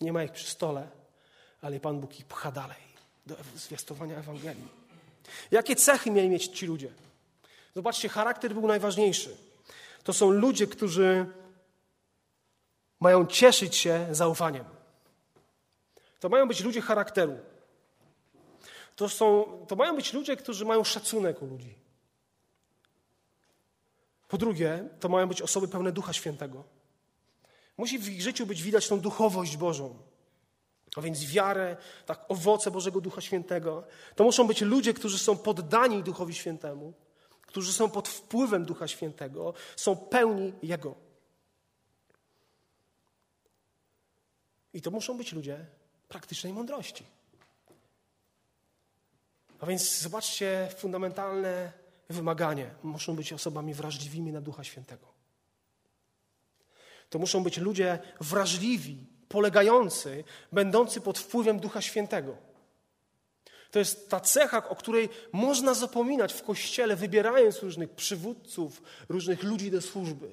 [0.00, 0.88] Nie ma ich przy stole,
[1.60, 2.88] ale Pan Bóg ich pcha dalej
[3.26, 4.68] do zwiastowania Ewangelii.
[5.50, 6.90] Jakie cechy mieli mieć ci ludzie?
[7.74, 9.36] Zobaczcie, charakter był najważniejszy.
[10.04, 11.26] To są ludzie, którzy
[13.00, 14.77] mają cieszyć się zaufaniem.
[16.20, 17.38] To mają być ludzie charakteru.
[18.96, 21.74] To, są, to mają być ludzie, którzy mają szacunek u ludzi.
[24.28, 26.64] Po drugie, to mają być osoby pełne Ducha Świętego.
[27.76, 29.98] Musi w ich życiu być widać tą duchowość Bożą.
[30.96, 31.76] A więc wiarę,
[32.06, 33.84] tak, owoce Bożego Ducha Świętego.
[34.16, 36.92] To muszą być ludzie, którzy są poddani Duchowi Świętemu,
[37.42, 40.94] którzy są pod wpływem Ducha Świętego, są pełni Jego.
[44.72, 45.66] I to muszą być ludzie
[46.08, 47.04] praktycznej mądrości.
[49.60, 51.72] A więc zobaczcie fundamentalne
[52.08, 52.70] wymaganie.
[52.82, 55.06] Muszą być osobami wrażliwymi na Ducha Świętego.
[57.10, 62.36] To muszą być ludzie wrażliwi, polegający, będący pod wpływem Ducha Świętego.
[63.70, 69.70] To jest ta cecha, o której można zapominać w kościele, wybierając różnych przywódców, różnych ludzi
[69.70, 70.28] do służby.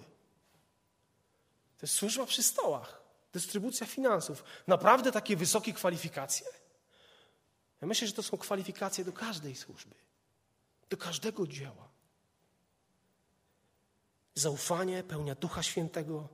[1.77, 3.01] To jest służba przy stołach,
[3.35, 4.43] dystrybucja finansów.
[4.67, 6.47] Naprawdę takie wysokie kwalifikacje?
[7.81, 9.95] Ja myślę, że to są kwalifikacje do każdej służby,
[10.89, 11.89] do każdego dzieła.
[14.35, 16.27] Zaufanie, pełnia Ducha Świętego,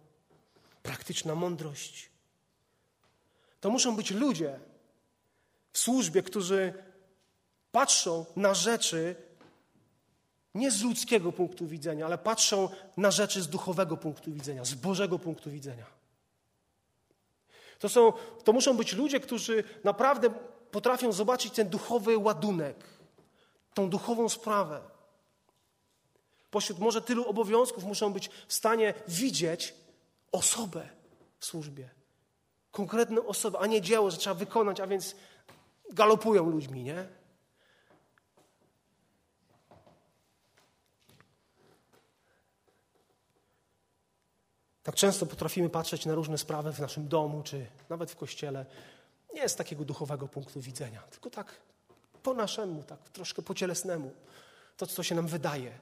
[0.83, 2.09] praktyczna mądrość.
[3.61, 4.59] To muszą być ludzie
[5.73, 6.73] w służbie, którzy
[7.71, 9.15] patrzą na rzeczy
[10.55, 15.19] nie z ludzkiego punktu widzenia, ale patrzą na rzeczy z duchowego punktu widzenia, z Bożego
[15.19, 16.00] punktu widzenia.
[17.81, 18.13] To, są,
[18.43, 20.29] to muszą być ludzie, którzy naprawdę
[20.71, 22.83] potrafią zobaczyć ten duchowy ładunek,
[23.73, 24.81] tą duchową sprawę.
[26.51, 29.73] Pośród może tylu obowiązków muszą być w stanie widzieć
[30.31, 30.89] osobę
[31.39, 31.89] w służbie.
[32.71, 35.15] Konkretną osobę, a nie dzieło, że trzeba wykonać, a więc
[35.89, 37.07] galopują ludźmi, nie?
[44.83, 48.65] Tak często potrafimy patrzeć na różne sprawy w naszym domu, czy nawet w kościele,
[49.33, 51.61] nie z takiego duchowego punktu widzenia, tylko tak
[52.23, 54.11] po naszemu, tak troszkę po cielesnemu.
[54.77, 55.79] To, co się nam wydaje.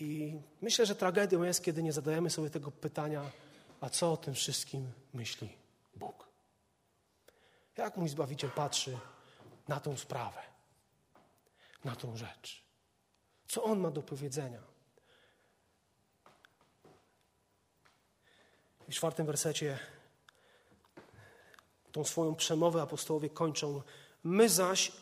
[0.00, 3.30] I myślę, że tragedią jest, kiedy nie zadajemy sobie tego pytania,
[3.80, 5.56] a co o tym wszystkim myśli
[5.96, 6.28] Bóg?
[7.76, 8.98] Jak mój Zbawiciel patrzy
[9.68, 10.40] na tą sprawę,
[11.84, 12.64] na tą rzecz?
[13.48, 14.69] Co On ma do powiedzenia?
[18.90, 19.78] W czwartym wersecie
[21.92, 23.82] tą swoją przemowę apostołowie kończą.
[24.24, 24.92] My zaś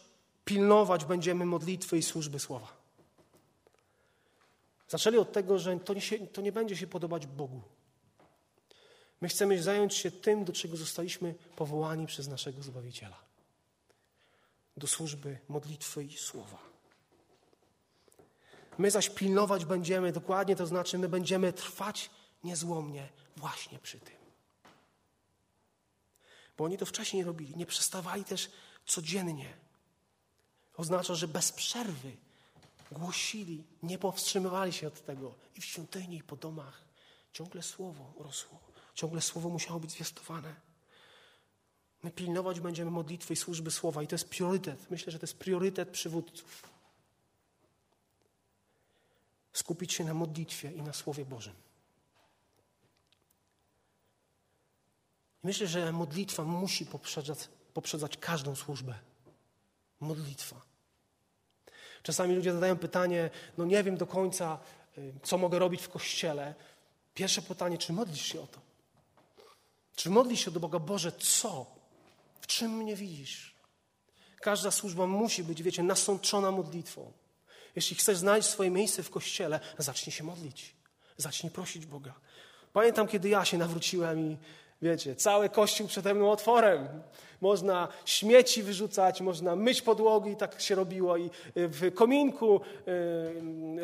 [0.44, 2.76] pilnować będziemy modlitwy i służby słowa.
[4.88, 7.62] Zaczęli od tego, że to nie, się, to nie będzie się podobać Bogu.
[9.20, 13.16] My chcemy zająć się tym, do czego zostaliśmy powołani przez naszego Zbawiciela.
[14.76, 16.58] Do służby modlitwy i słowa.
[18.78, 22.10] My zaś pilnować będziemy, dokładnie to znaczy, my będziemy trwać
[22.44, 24.16] niezłomnie właśnie przy tym.
[26.56, 28.50] Bo oni to wcześniej robili, nie przestawali też
[28.86, 29.56] codziennie.
[30.76, 32.16] Oznacza, że bez przerwy
[32.92, 36.84] głosili, nie powstrzymywali się od tego i w świątyni, i po domach.
[37.32, 38.60] Ciągle słowo rosło,
[38.94, 40.54] ciągle słowo musiało być zwiastowane.
[42.02, 44.90] My pilnować będziemy modlitwy i służby słowa, i to jest priorytet.
[44.90, 46.62] Myślę, że to jest priorytet przywódców.
[49.52, 51.54] Skupić się na modlitwie i na Słowie Bożym.
[55.48, 57.38] Myślę, że modlitwa musi poprzedzać,
[57.74, 58.94] poprzedzać każdą służbę.
[60.00, 60.56] Modlitwa.
[62.02, 64.58] Czasami ludzie zadają pytanie, no nie wiem do końca,
[64.98, 66.54] y, co mogę robić w kościele.
[67.14, 68.60] Pierwsze pytanie, czy modlisz się o to?
[69.96, 71.66] Czy modlisz się do Boga, Boże, co?
[72.40, 73.54] W czym mnie widzisz?
[74.40, 77.12] Każda służba musi być, wiecie, nasączona modlitwą.
[77.76, 80.74] Jeśli chcesz znaleźć swoje miejsce w kościele, zacznij się modlić.
[81.16, 82.14] Zacznij prosić Boga.
[82.72, 84.36] Pamiętam, kiedy ja się nawróciłem i
[84.82, 86.88] Wiecie, cały kościół przede mną otworem.
[87.40, 92.60] Można śmieci wyrzucać, można myć podłogi, tak się robiło, i y, w kominku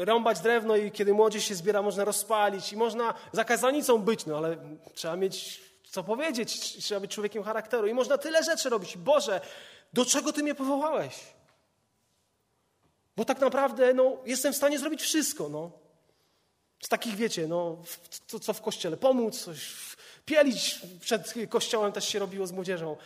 [0.01, 4.27] y, rąbać drewno, i kiedy młodzież się zbiera, można rozpalić, i można za kazanicą być,
[4.27, 4.57] no ale
[4.95, 8.97] trzeba mieć co powiedzieć, trzeba być człowiekiem charakteru, i można tyle rzeczy robić.
[8.97, 9.41] Boże,
[9.93, 11.15] do czego Ty mnie powołałeś?
[13.17, 15.49] Bo tak naprawdę no, jestem w stanie zrobić wszystko.
[15.49, 15.71] No.
[16.83, 17.77] Z takich, wiecie, no,
[18.27, 19.94] co, co w kościele, pomóc, coś
[20.25, 22.97] Pielić przed kościołem też się robiło z młodzieżą.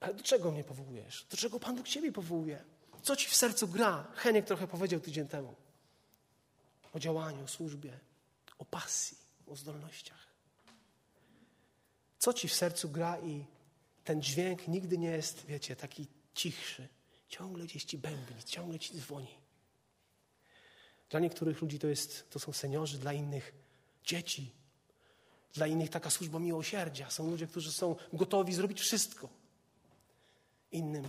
[0.00, 1.26] Ale do czego mnie powołujesz?
[1.30, 2.64] Do czego Pan Bóg Ciebie powołuje?
[3.02, 4.06] Co Ci w sercu gra?
[4.14, 5.54] Heniek trochę powiedział tydzień temu.
[6.92, 7.98] O działaniu, o służbie,
[8.58, 10.26] o pasji, o zdolnościach.
[12.18, 13.44] Co Ci w sercu gra i
[14.04, 16.88] ten dźwięk nigdy nie jest, wiecie, taki cichszy.
[17.28, 19.34] Ciągle gdzieś Ci bębni, ciągle Ci dzwoni.
[21.10, 23.52] Dla niektórych ludzi to, jest, to są seniorzy, dla innych
[24.04, 24.52] dzieci,
[25.56, 27.10] dla innych taka służba miłosierdzia.
[27.10, 29.28] Są ludzie, którzy są gotowi zrobić wszystko
[30.72, 31.06] innym.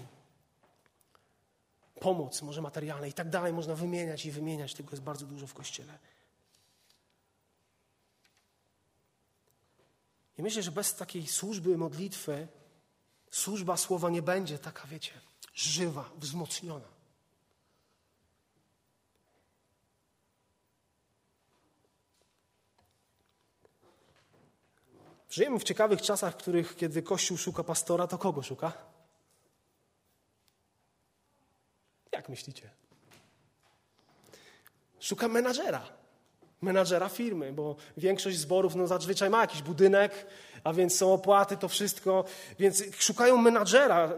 [1.99, 3.53] Pomoc, może materialna i tak dalej.
[3.53, 4.73] Można wymieniać i wymieniać.
[4.73, 5.99] Tego jest bardzo dużo w Kościele.
[10.37, 12.47] I myślę, że bez takiej służby modlitwy
[13.31, 15.11] służba słowa nie będzie taka, wiecie,
[15.53, 16.96] żywa, wzmocniona.
[25.29, 28.73] Żyjemy w ciekawych czasach, w których kiedy Kościół szuka pastora, to kogo szuka?
[32.11, 32.69] Jak myślicie?
[34.99, 35.81] Szuka menadżera.
[36.61, 40.25] Menadżera firmy, bo większość zborów no, zazwyczaj ma jakiś budynek,
[40.63, 42.25] a więc są opłaty, to wszystko.
[42.59, 44.13] Więc szukają menadżera.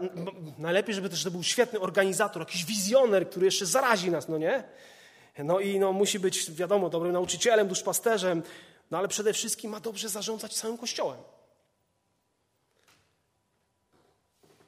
[0.58, 4.64] Najlepiej, żeby też to był świetny organizator, jakiś wizjoner, który jeszcze zarazi nas, no nie?
[5.38, 8.42] No i no, musi być, wiadomo, dobrym nauczycielem, duszpasterzem,
[8.90, 11.20] no ale przede wszystkim ma dobrze zarządzać całym Kościołem.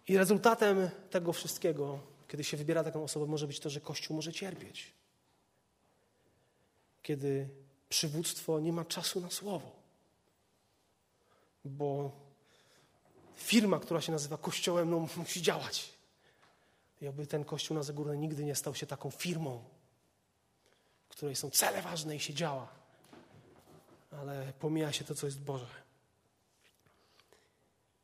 [0.09, 4.33] I rezultatem tego wszystkiego, kiedy się wybiera taką osobę, może być to, że Kościół może
[4.33, 4.93] cierpieć.
[7.03, 7.49] Kiedy
[7.89, 9.73] przywództwo nie ma czasu na słowo.
[11.65, 12.11] Bo
[13.37, 15.93] firma, która się nazywa Kościołem, no, musi działać.
[17.01, 19.65] I aby ten Kościół na Zagórnej nigdy nie stał się taką firmą,
[21.09, 22.82] w której są cele ważne i się działa
[24.21, 25.67] ale pomija się to, co jest Boże.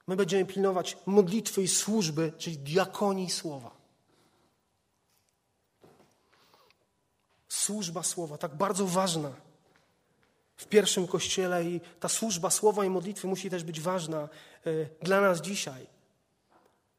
[0.06, 3.70] My będziemy pilnować modlitwy i służby, czyli diakonii słowa.
[7.48, 9.32] Służba słowa, tak bardzo ważna
[10.56, 14.28] w pierwszym kościele, i ta służba słowa i modlitwy musi też być ważna
[14.66, 15.86] y, dla nas dzisiaj.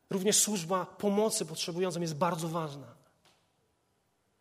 [0.10, 2.88] Również służba pomocy potrzebującym jest bardzo ważna.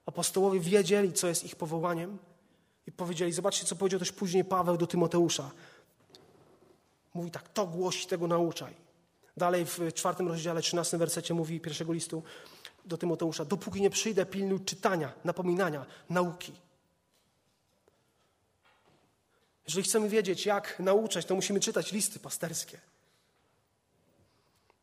[0.07, 2.19] Apostołowie wiedzieli, co jest ich powołaniem,
[2.89, 5.51] i powiedzieli, zobaczcie, co powiedział też później Paweł do Tymoteusza.
[7.15, 8.75] Mówi tak, to głosi, tego nauczaj.
[9.37, 12.23] Dalej w czwartym rozdziale, trzynastym wersecie mówi pierwszego listu
[12.85, 16.53] do Tymoteusza, dopóki nie przyjdę, pilnuj czytania, napominania, nauki.
[19.67, 22.81] Jeżeli chcemy wiedzieć, jak nauczać, to musimy czytać listy pasterskie.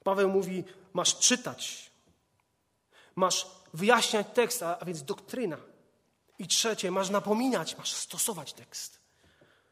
[0.03, 1.91] Paweł mówi, masz czytać,
[3.15, 5.74] masz wyjaśniać tekst, a więc doktryna.
[6.39, 8.99] I trzecie, masz napominać, masz stosować tekst.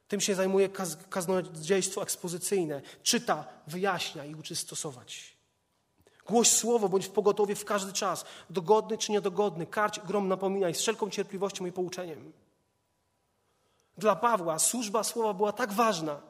[0.07, 2.81] Tym się zajmuje kaz kaznodziejstwo ekspozycyjne.
[3.03, 5.37] Czyta, wyjaśnia i uczy stosować.
[6.25, 10.79] Głoś słowo, bądź w pogotowie w każdy czas, dogodny czy niedogodny, karć, grom napominaj, z
[10.79, 12.33] wszelką cierpliwością i pouczeniem.
[13.97, 16.21] Dla Pawła służba słowa była tak ważna,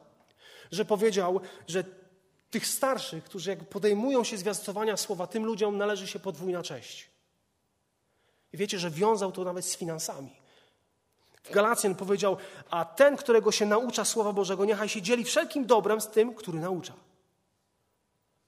[0.70, 1.84] że powiedział, że
[2.50, 7.13] tych starszych, którzy podejmują się zwiastowania słowa, tym ludziom należy się podwójna cześć.
[8.54, 10.30] I wiecie, że wiązał to nawet z finansami.
[11.42, 12.36] W Galacjan powiedział,
[12.70, 16.58] a ten, którego się naucza Słowa Bożego, niechaj się dzieli wszelkim dobrem z tym, który
[16.58, 16.92] naucza.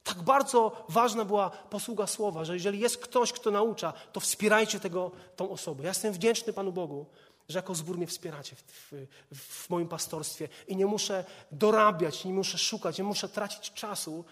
[0.05, 5.11] Tak bardzo ważna była posługa Słowa, że jeżeli jest ktoś, kto naucza, to wspierajcie tego,
[5.37, 5.83] tą osobę.
[5.83, 7.07] Ja jestem wdzięczny Panu Bogu,
[7.49, 9.07] że jako zbór mnie wspieracie w, w,
[9.41, 14.25] w, moim pastorstwie i nie muszę dorabiać, nie muszę szukać, nie muszę tracić czasu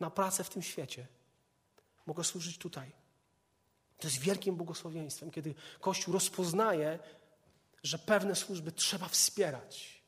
[0.00, 1.06] na pracę w tym świecie.
[2.06, 3.07] Mogę służyć tutaj.
[3.98, 6.98] To jest wielkim błogosławieństwem, kiedy Kościół rozpoznaje,
[7.82, 10.02] że pewne służby trzeba wspierać.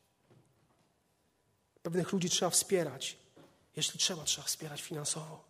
[1.83, 3.17] Pewnych ludzi trzeba wspierać.
[3.75, 5.43] Jeśli trzeba, trzeba wspierać finansowo.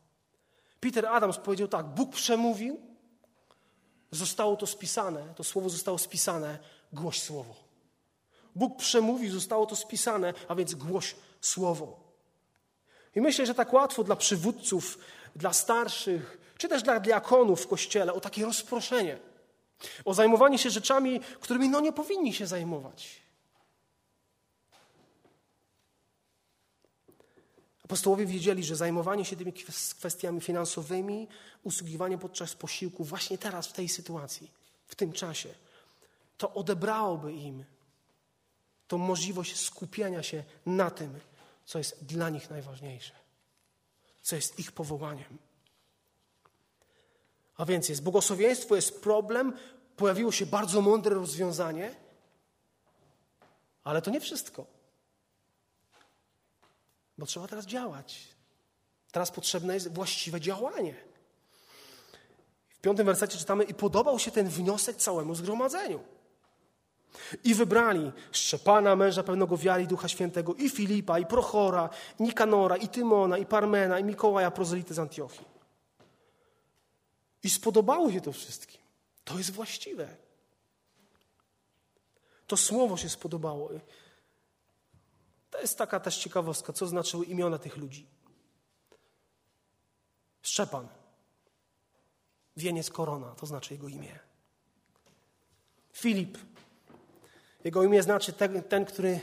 [0.80, 2.80] Peter Adams powiedział tak: Bóg przemówił,
[4.12, 6.60] zostało to spisane, to słowo zostało spisane,
[6.94, 7.56] głoś słowo.
[8.56, 12.00] Bóg przemówił, zostało to spisane, a więc głoś słowo.
[13.16, 14.98] I myślę, że tak łatwo dla przywódców,
[15.36, 19.20] dla starszych, czy też dla diakonów w kościele o takie rozproszenie,
[20.06, 23.22] o zajmowanie się rzeczami, którymi no nie powinni się zajmować.
[27.84, 29.54] Apostołowie wiedzieli, że zajmowanie się tymi
[30.00, 31.28] kwestiami finansowymi,
[31.64, 34.52] usługiwanie podczas posiłku właśnie teraz, w tej sytuacji,
[34.88, 35.50] w tym czasie,
[36.38, 37.66] to odebrałoby im
[38.88, 41.20] tą możliwość skupiania się na tym,
[41.66, 43.14] co jest dla nich najważniejsze,
[44.22, 45.51] co jest ich powołaniem.
[47.58, 49.54] A więc jest błogosławieństwo, jest problem,
[49.96, 51.96] pojawiło się bardzo mądre rozwiązanie,
[53.84, 54.66] ale to nie wszystko.
[57.18, 58.28] Bo trzeba teraz działać.
[59.12, 60.94] Teraz potrzebne jest właściwe działanie.
[62.70, 66.00] W piątym wersecie czytamy: I podobał się ten wniosek całemu zgromadzeniu.
[67.44, 71.90] I wybrali Szczepana, męża pewnego wiary i Ducha Świętego, i Filipa, i Prochora,
[72.20, 75.51] i Nikanora, i Tymona, i Parmena, i Mikołaja, prozelity z Antiochii.
[77.44, 78.82] I spodobało się to wszystkim.
[79.24, 80.18] To jest właściwe.
[82.48, 83.70] To słowo się spodobało.
[85.52, 88.08] To jest taka też ciekawostka, co znaczyły imiona tych ludzi.
[90.42, 90.88] Szczepan.
[92.58, 94.20] Wieniec korona, to znaczy jego imię.
[95.94, 96.38] Filip.
[97.64, 99.20] Jego imię znaczy ten, ten który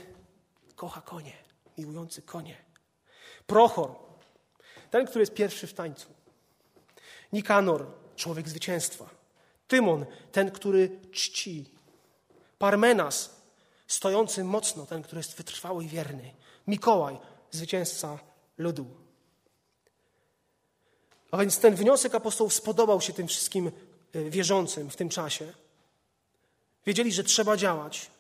[0.77, 1.37] kocha konie,
[1.79, 2.65] miłujący konie.
[3.47, 3.95] Prochor.
[4.91, 6.09] Ten, który jest pierwszy w tańcu.
[7.33, 7.87] Nikanor,
[8.19, 9.11] człowiek zwycięstwa.
[9.69, 11.65] Tymon, ten, który czci.
[12.59, 13.31] Parmenas,
[13.87, 16.35] stojący mocno, ten, który jest wytrwały i wierny.
[16.67, 17.19] Mikołaj,
[17.51, 18.19] zwycięzca
[18.59, 18.87] ludu.
[21.31, 23.71] A więc ten wniosek apostołów spodobał się tym wszystkim
[24.13, 25.53] e, wierzącym w tym czasie.
[26.87, 28.11] Wiedzieli, że trzeba działać.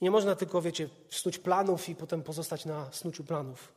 [0.00, 3.72] Nie można tylko, wiecie, snuć planów i potem pozostać na snuciu planów.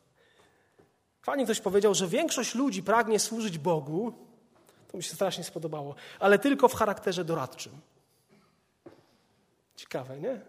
[1.22, 4.12] Fajnie ktoś powiedział, że większość ludzi pragnie służyć Bogu,
[4.92, 7.72] to mi się strasznie spodobało, ale tylko w charakterze doradczym.
[9.76, 10.40] Ciekawe, nie?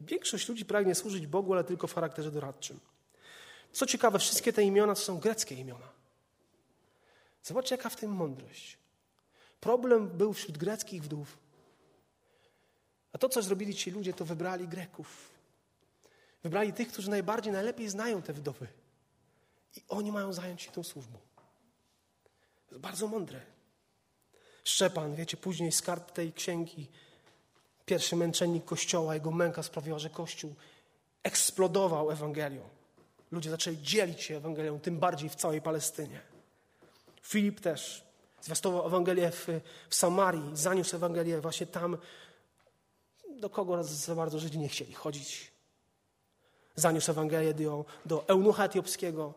[0.00, 2.80] Większość ludzi pragnie służyć Bogu, ale tylko w charakterze doradczym.
[3.72, 5.88] Co ciekawe, wszystkie te imiona to są greckie imiona.
[7.42, 8.78] Zobaczcie, jaka w tym mądrość.
[9.60, 11.38] Problem był wśród greckich wdów.
[13.12, 15.30] A to, co zrobili ci ludzie, to wybrali Greków.
[16.42, 18.66] Wybrali tych, którzy najbardziej, najlepiej znają te wdowy.
[19.76, 21.27] I oni mają zająć się tą służbą.
[22.70, 23.40] Jest bardzo mądre.
[24.64, 26.86] Szczepan, wiecie, później z kart tej księgi,
[27.86, 30.54] pierwszy męczennik Kościoła, jego męka sprawiła, że Kościół
[31.22, 32.68] eksplodował Ewangelią.
[33.32, 36.20] Ludzie zaczęli dzielić się Ewangelią, tym bardziej w całej Palestynie.
[37.22, 38.04] Filip też
[38.40, 39.46] zwiastował Ewangelię w,
[39.88, 41.98] w Samarii, zaniósł Ewangelię właśnie tam,
[43.40, 45.52] do kogo za bardzo Żydzi nie chcieli chodzić.
[46.76, 49.34] Zaniósł Ewangelię do, do eunucha etiopskiego.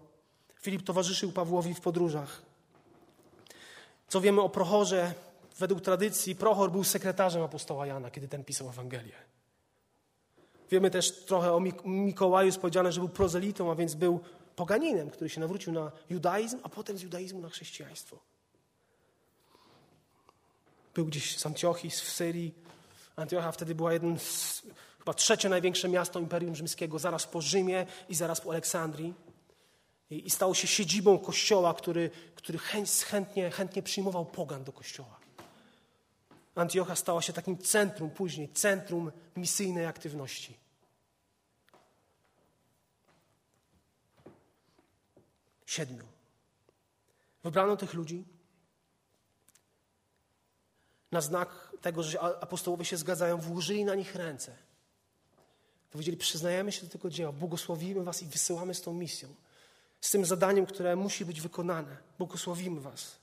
[0.62, 2.51] Filip towarzyszył Pawłowi w podróżach.
[4.12, 5.14] Co wiemy o Prochorze?
[5.60, 9.16] Według tradycji Prochor był sekretarzem apostoła Jana, kiedy ten pisał Ewangelię.
[10.72, 14.20] Wiemy też trochę o Mikołaju, jest powiedziane, że był prozelitą, a więc był
[14.56, 18.20] poganinem, który się nawrócił na judaizm, a potem z judaizmu na chrześcijaństwo.
[20.94, 22.54] Był gdzieś z Antiochii, w Syrii.
[23.16, 24.62] Antiocha wtedy była jednym z,
[25.00, 29.14] chyba trzecie największe miasto Imperium Rzymskiego, zaraz po Rzymie i zaraz po Aleksandrii
[30.12, 35.20] i stało się siedzibą kościoła, który, który chętnie, chętnie przyjmował pogan do kościoła.
[36.56, 40.58] Antiocha stała się takim centrum później, centrum misyjnej aktywności.
[45.66, 46.06] Siedmiu.
[47.44, 48.26] Wybrano tych ludzi
[51.12, 54.58] na znak tego, że apostołowie się zgadzają, włożyli na nich ręce.
[55.92, 59.36] Powiedzieli, przyznajemy się do tego dzieła, błogosławimy was i wysyłamy z tą misją.
[60.02, 61.98] Z tym zadaniem, które musi być wykonane.
[62.18, 63.16] Błogosławimy was.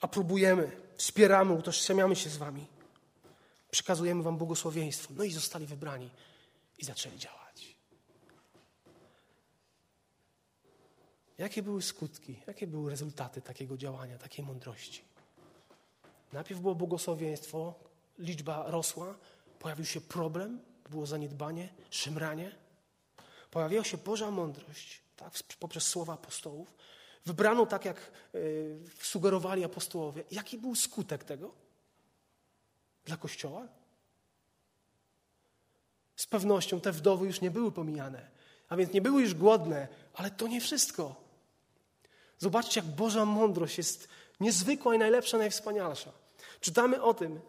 [0.00, 2.66] Aprobujemy, wspieramy, utożsamiamy się z wami.
[3.70, 5.14] Przekazujemy wam błogosławieństwo.
[5.16, 6.10] No i zostali wybrani
[6.78, 7.76] i zaczęli działać.
[11.38, 15.02] Jakie były skutki, jakie były rezultaty takiego działania, takiej mądrości?
[16.32, 17.74] Najpierw było błogosławieństwo,
[18.18, 19.14] liczba rosła,
[19.58, 22.56] pojawił się problem, było zaniedbanie, szemranie.
[23.50, 26.74] Pojawiła się Boża mądrość tak, poprzez słowa apostołów.
[27.26, 30.24] Wybrano tak, jak y, sugerowali apostołowie.
[30.30, 31.50] Jaki był skutek tego
[33.04, 33.68] dla Kościoła?
[36.16, 38.30] Z pewnością te wdowy już nie były pomijane,
[38.68, 41.24] a więc nie były już głodne, ale to nie wszystko.
[42.38, 44.08] Zobaczcie, jak Boża mądrość jest
[44.40, 46.12] niezwykła i najlepsza, najwspanialsza.
[46.60, 47.40] Czytamy o tym.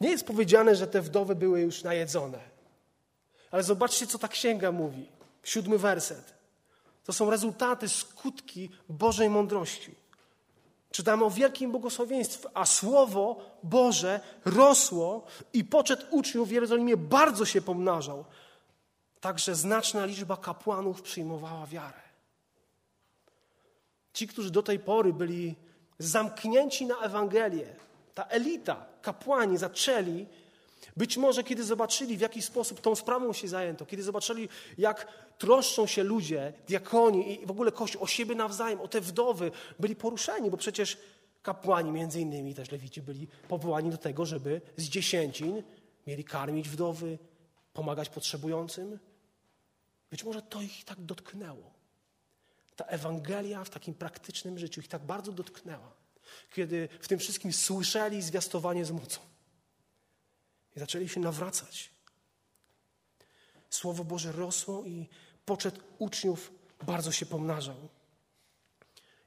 [0.00, 2.38] Nie jest powiedziane, że te wdowy były już najedzone.
[3.50, 5.08] Ale zobaczcie, co ta księga mówi.
[5.46, 6.34] Siódmy werset.
[7.04, 9.94] To są rezultaty, skutki Bożej mądrości.
[10.90, 17.62] Czytamy o wielkim błogosławieństwie, a Słowo Boże rosło i poczet uczniów w Jerozolimie bardzo się
[17.62, 18.24] pomnażał.
[19.20, 22.02] Także znaczna liczba kapłanów przyjmowała wiarę.
[24.12, 25.54] Ci, którzy do tej pory byli
[25.98, 27.76] zamknięci na Ewangelię,
[28.14, 30.26] ta elita, kapłani zaczęli,
[30.96, 35.86] być może kiedy zobaczyli, w jaki sposób tą sprawą się zajęto, kiedy zobaczyli, jak troszczą
[35.86, 40.50] się ludzie, diakoni i w ogóle Kościół o siebie nawzajem, o te wdowy, byli poruszeni,
[40.50, 40.98] bo przecież
[41.42, 45.62] kapłani, między innymi też lewici, byli powołani do tego, żeby z dziesięcin
[46.06, 47.18] mieli karmić wdowy,
[47.72, 48.98] pomagać potrzebującym.
[50.10, 51.76] Być może to ich tak dotknęło
[52.76, 55.92] ta Ewangelia w takim praktycznym życiu ich tak bardzo dotknęła,
[56.54, 59.20] kiedy w tym wszystkim słyszeli zwiastowanie z mocą
[60.76, 61.90] i zaczęli się nawracać.
[63.70, 65.08] Słowo Boże rosło i
[65.44, 66.52] poczet uczniów
[66.86, 67.88] bardzo się pomnażał.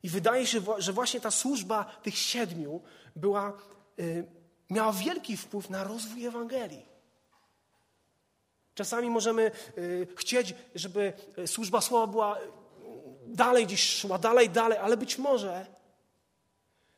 [0.04, 2.82] I wydaje się, że właśnie ta służba tych siedmiu
[3.16, 3.54] była,
[4.00, 4.26] y,
[4.70, 6.86] miała wielki wpływ na rozwój Ewangelii.
[8.76, 12.39] Czasami możemy y, chcieć, żeby y, służba słowa była
[13.28, 15.66] dalej gdzieś szła, dalej, dalej, ale być może,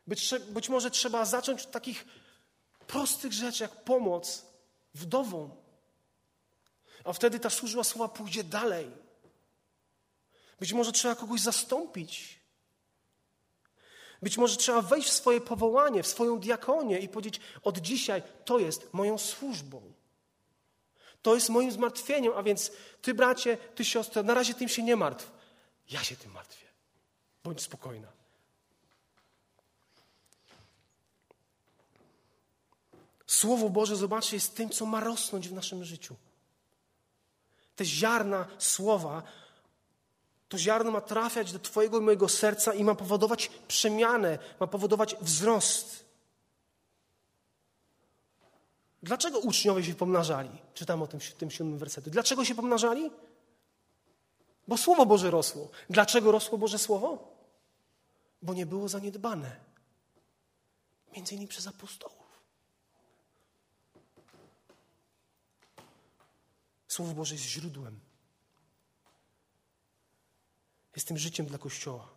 [0.07, 2.05] być, być może trzeba zacząć od takich
[2.91, 4.45] prostych rzeczy, jak pomoc
[4.93, 5.51] wdowom.
[7.03, 8.91] A wtedy ta służba słowa pójdzie dalej.
[10.59, 12.39] Być może trzeba kogoś zastąpić.
[14.21, 18.59] Być może trzeba wejść w swoje powołanie, w swoją diakonię i powiedzieć: Od dzisiaj to
[18.59, 19.93] jest moją służbą.
[21.21, 22.71] To jest moim zmartwieniem, a więc
[23.01, 25.31] ty, bracie, ty, siostro, na razie tym się nie martw.
[25.89, 26.67] Ja się tym martwię.
[27.43, 28.20] Bądź spokojna.
[33.31, 36.15] Słowo Boże, zobaczcie, jest tym, co ma rosnąć w naszym życiu.
[37.75, 39.23] Te ziarna słowa,
[40.49, 45.15] to ziarno ma trafiać do Twojego i mojego serca i ma powodować przemianę, ma powodować
[45.21, 46.05] wzrost.
[49.03, 50.49] Dlaczego uczniowie się pomnażali?
[50.73, 52.11] Czytam o tym w tym siódmym wersecie.
[52.11, 53.11] Dlaczego się pomnażali?
[54.67, 55.69] Bo Słowo Boże rosło.
[55.89, 57.27] Dlaczego rosło Boże Słowo?
[58.41, 59.55] Bo nie było zaniedbane.
[61.15, 62.20] Między innymi przez apostołów.
[67.01, 67.99] Słowo Boże jest źródłem.
[70.95, 72.09] Jest tym życiem dla Kościoła.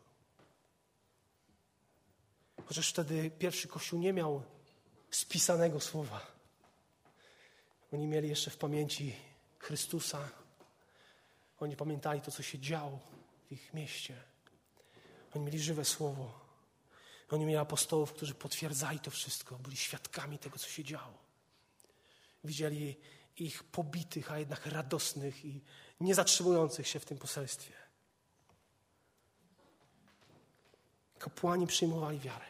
[2.67, 4.43] Chociaż wtedy pierwszy Kościół nie miał
[5.11, 6.27] spisanego słowa.
[7.93, 9.17] Oni mieli jeszcze w pamięci
[9.59, 10.29] Chrystusa,
[11.59, 13.01] oni pamiętali to, co się działo
[13.49, 14.23] w ich mieście.
[15.35, 16.41] Oni mieli żywe słowo.
[17.31, 21.19] Oni mieli apostołów, którzy potwierdzali to wszystko, byli świadkami tego, co się działo.
[22.45, 22.97] Widzieli
[23.37, 25.61] ich pobitych, a jednak radosnych i
[26.01, 27.73] nie zatrzymujących się w tym poselstwie.
[31.19, 32.47] Kapłani przyjmowali wiarę.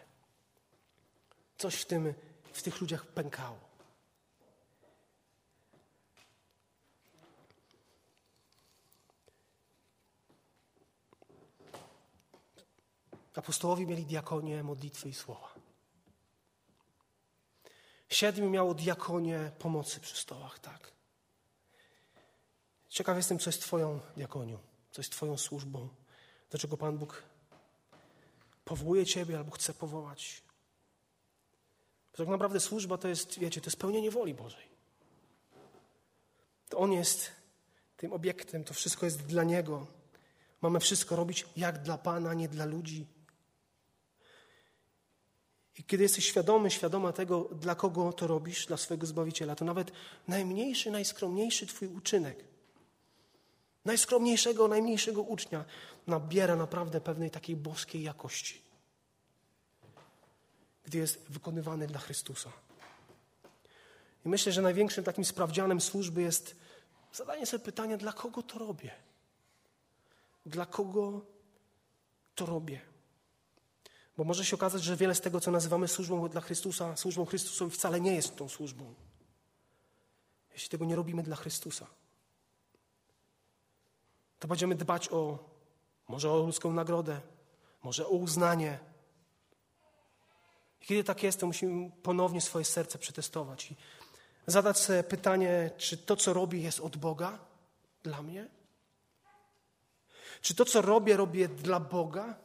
[1.58, 2.14] Coś w, tym,
[2.52, 3.74] w tych ludziach pękało.
[13.34, 15.53] Apostołowie mieli diakonię, modlitwy i słowa.
[18.14, 20.92] Siedmiu miało diakonię pomocy przy stołach, tak.
[22.88, 24.58] Ciekaw jestem, co jest Twoją diakonią,
[24.90, 25.88] co jest Twoją służbą.
[26.50, 27.22] Dlaczego Pan Bóg
[28.64, 30.42] powołuje Ciebie albo chce powołać.
[32.12, 34.68] Bo tak naprawdę służba to jest, wiecie, to jest spełnienie woli Bożej.
[36.68, 37.30] To On jest
[37.96, 39.86] tym obiektem, to wszystko jest dla Niego.
[40.60, 43.06] Mamy wszystko robić jak dla Pana, nie dla ludzi.
[45.78, 49.92] I kiedy jesteś świadomy, świadoma tego, dla kogo to robisz, dla swojego Zbawiciela, to nawet
[50.28, 52.44] najmniejszy, najskromniejszy Twój uczynek,
[53.84, 55.64] najskromniejszego, najmniejszego ucznia
[56.06, 58.62] nabiera naprawdę pewnej takiej boskiej jakości,
[60.84, 62.52] gdy jest wykonywany dla Chrystusa.
[64.24, 66.56] I myślę, że największym takim sprawdzianem służby jest
[67.12, 68.90] zadanie sobie pytania, dla kogo to robię?
[70.46, 71.20] Dla kogo
[72.34, 72.93] to robię?
[74.16, 77.70] Bo może się okazać, że wiele z tego, co nazywamy służbą dla Chrystusa, służbą Chrystusowi,
[77.70, 78.94] wcale nie jest tą służbą.
[80.52, 81.86] Jeśli tego nie robimy dla Chrystusa,
[84.38, 85.38] to będziemy dbać o,
[86.08, 87.20] może o ludzką nagrodę,
[87.82, 88.78] może o uznanie.
[90.80, 93.76] I kiedy tak jest, to musimy ponownie swoje serce przetestować i
[94.46, 97.38] zadać sobie pytanie, czy to, co robię, jest od Boga
[98.02, 98.48] dla mnie?
[100.40, 102.43] Czy to, co robię, robię dla Boga?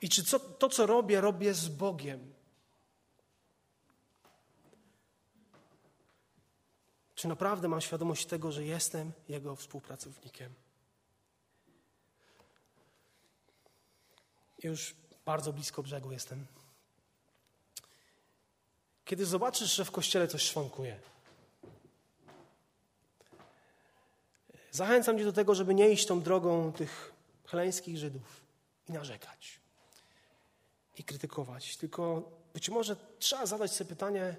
[0.00, 2.34] I czy co, to, co robię, robię z Bogiem?
[7.14, 10.54] Czy naprawdę mam świadomość tego, że jestem Jego współpracownikiem?
[14.62, 14.94] Już
[15.24, 16.46] bardzo blisko brzegu jestem.
[19.04, 21.00] Kiedy zobaczysz, że w kościele coś szwankuje,
[24.70, 27.12] zachęcam Cię do tego, żeby nie iść tą drogą tych
[27.44, 28.40] chleńskich Żydów
[28.88, 29.65] i narzekać
[30.96, 34.36] i krytykować, tylko być może trzeba zadać sobie pytanie,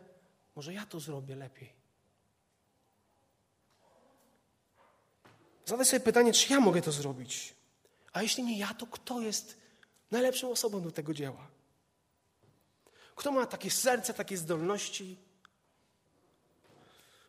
[0.55, 1.73] może ja to zrobię lepiej.
[5.65, 7.55] Zadać sobie pytanie, czy ja mogę to zrobić.
[8.13, 9.57] A jeśli nie ja, to kto jest
[10.11, 11.47] najlepszą osobą do tego dzieła?
[13.15, 15.17] Kto ma takie serce, takie zdolności?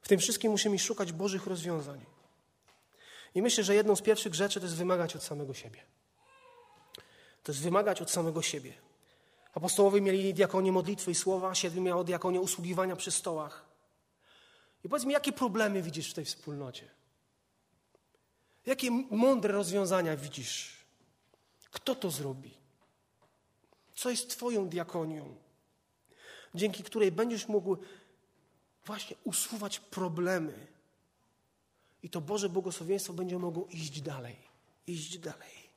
[0.03, 2.05] W tym wszystkim musimy szukać Bożych rozwiązań.
[3.35, 5.83] I myślę, że jedną z pierwszych rzeczy to jest wymagać od samego siebie.
[7.43, 8.88] To jest wymagać od samego siebie.
[9.59, 13.65] Apostołowie mieli diakonię modlitwy i słowa, siedmiu miało diakonię usługiwania przy stołach.
[14.85, 16.91] I powiedz mi, jakie problemy widzisz w tej wspólnocie?
[18.67, 20.85] Jakie mądre rozwiązania widzisz?
[21.71, 22.55] Kto to zrobi?
[23.95, 25.35] Co jest Twoją diakonią?
[26.55, 27.77] dzięki której będziesz mógł
[28.87, 30.67] właśnie usuwać problemy.
[32.03, 34.37] I to Boże błogosławieństwo będzie mogło iść dalej.
[34.87, 35.69] Iść dalej.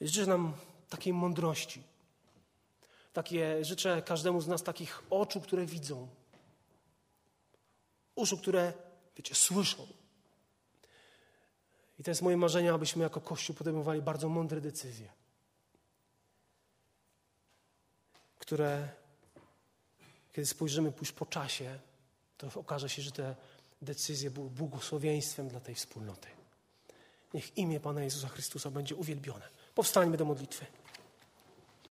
[0.00, 0.52] Życzę nam
[0.88, 1.82] takiej mądrości.
[3.12, 6.08] Takie, życzę każdemu z nas takich oczu, które widzą.
[8.14, 8.72] Uszu, które,
[9.16, 9.86] wiecie, słyszą.
[11.98, 15.18] I to jest moje marzenie, abyśmy jako Kościół podejmowali bardzo mądre decyzje.
[18.48, 18.88] które,
[20.32, 21.78] kiedy spojrzymy pójść po czasie,
[22.38, 23.36] to okaże się, że te
[23.82, 26.28] decyzje były błogosławieństwem dla tej wspólnoty.
[27.34, 29.48] Niech imię Pana Jezusa Chrystusa będzie uwielbione.
[29.78, 30.66] Powstańmy do modlitwy.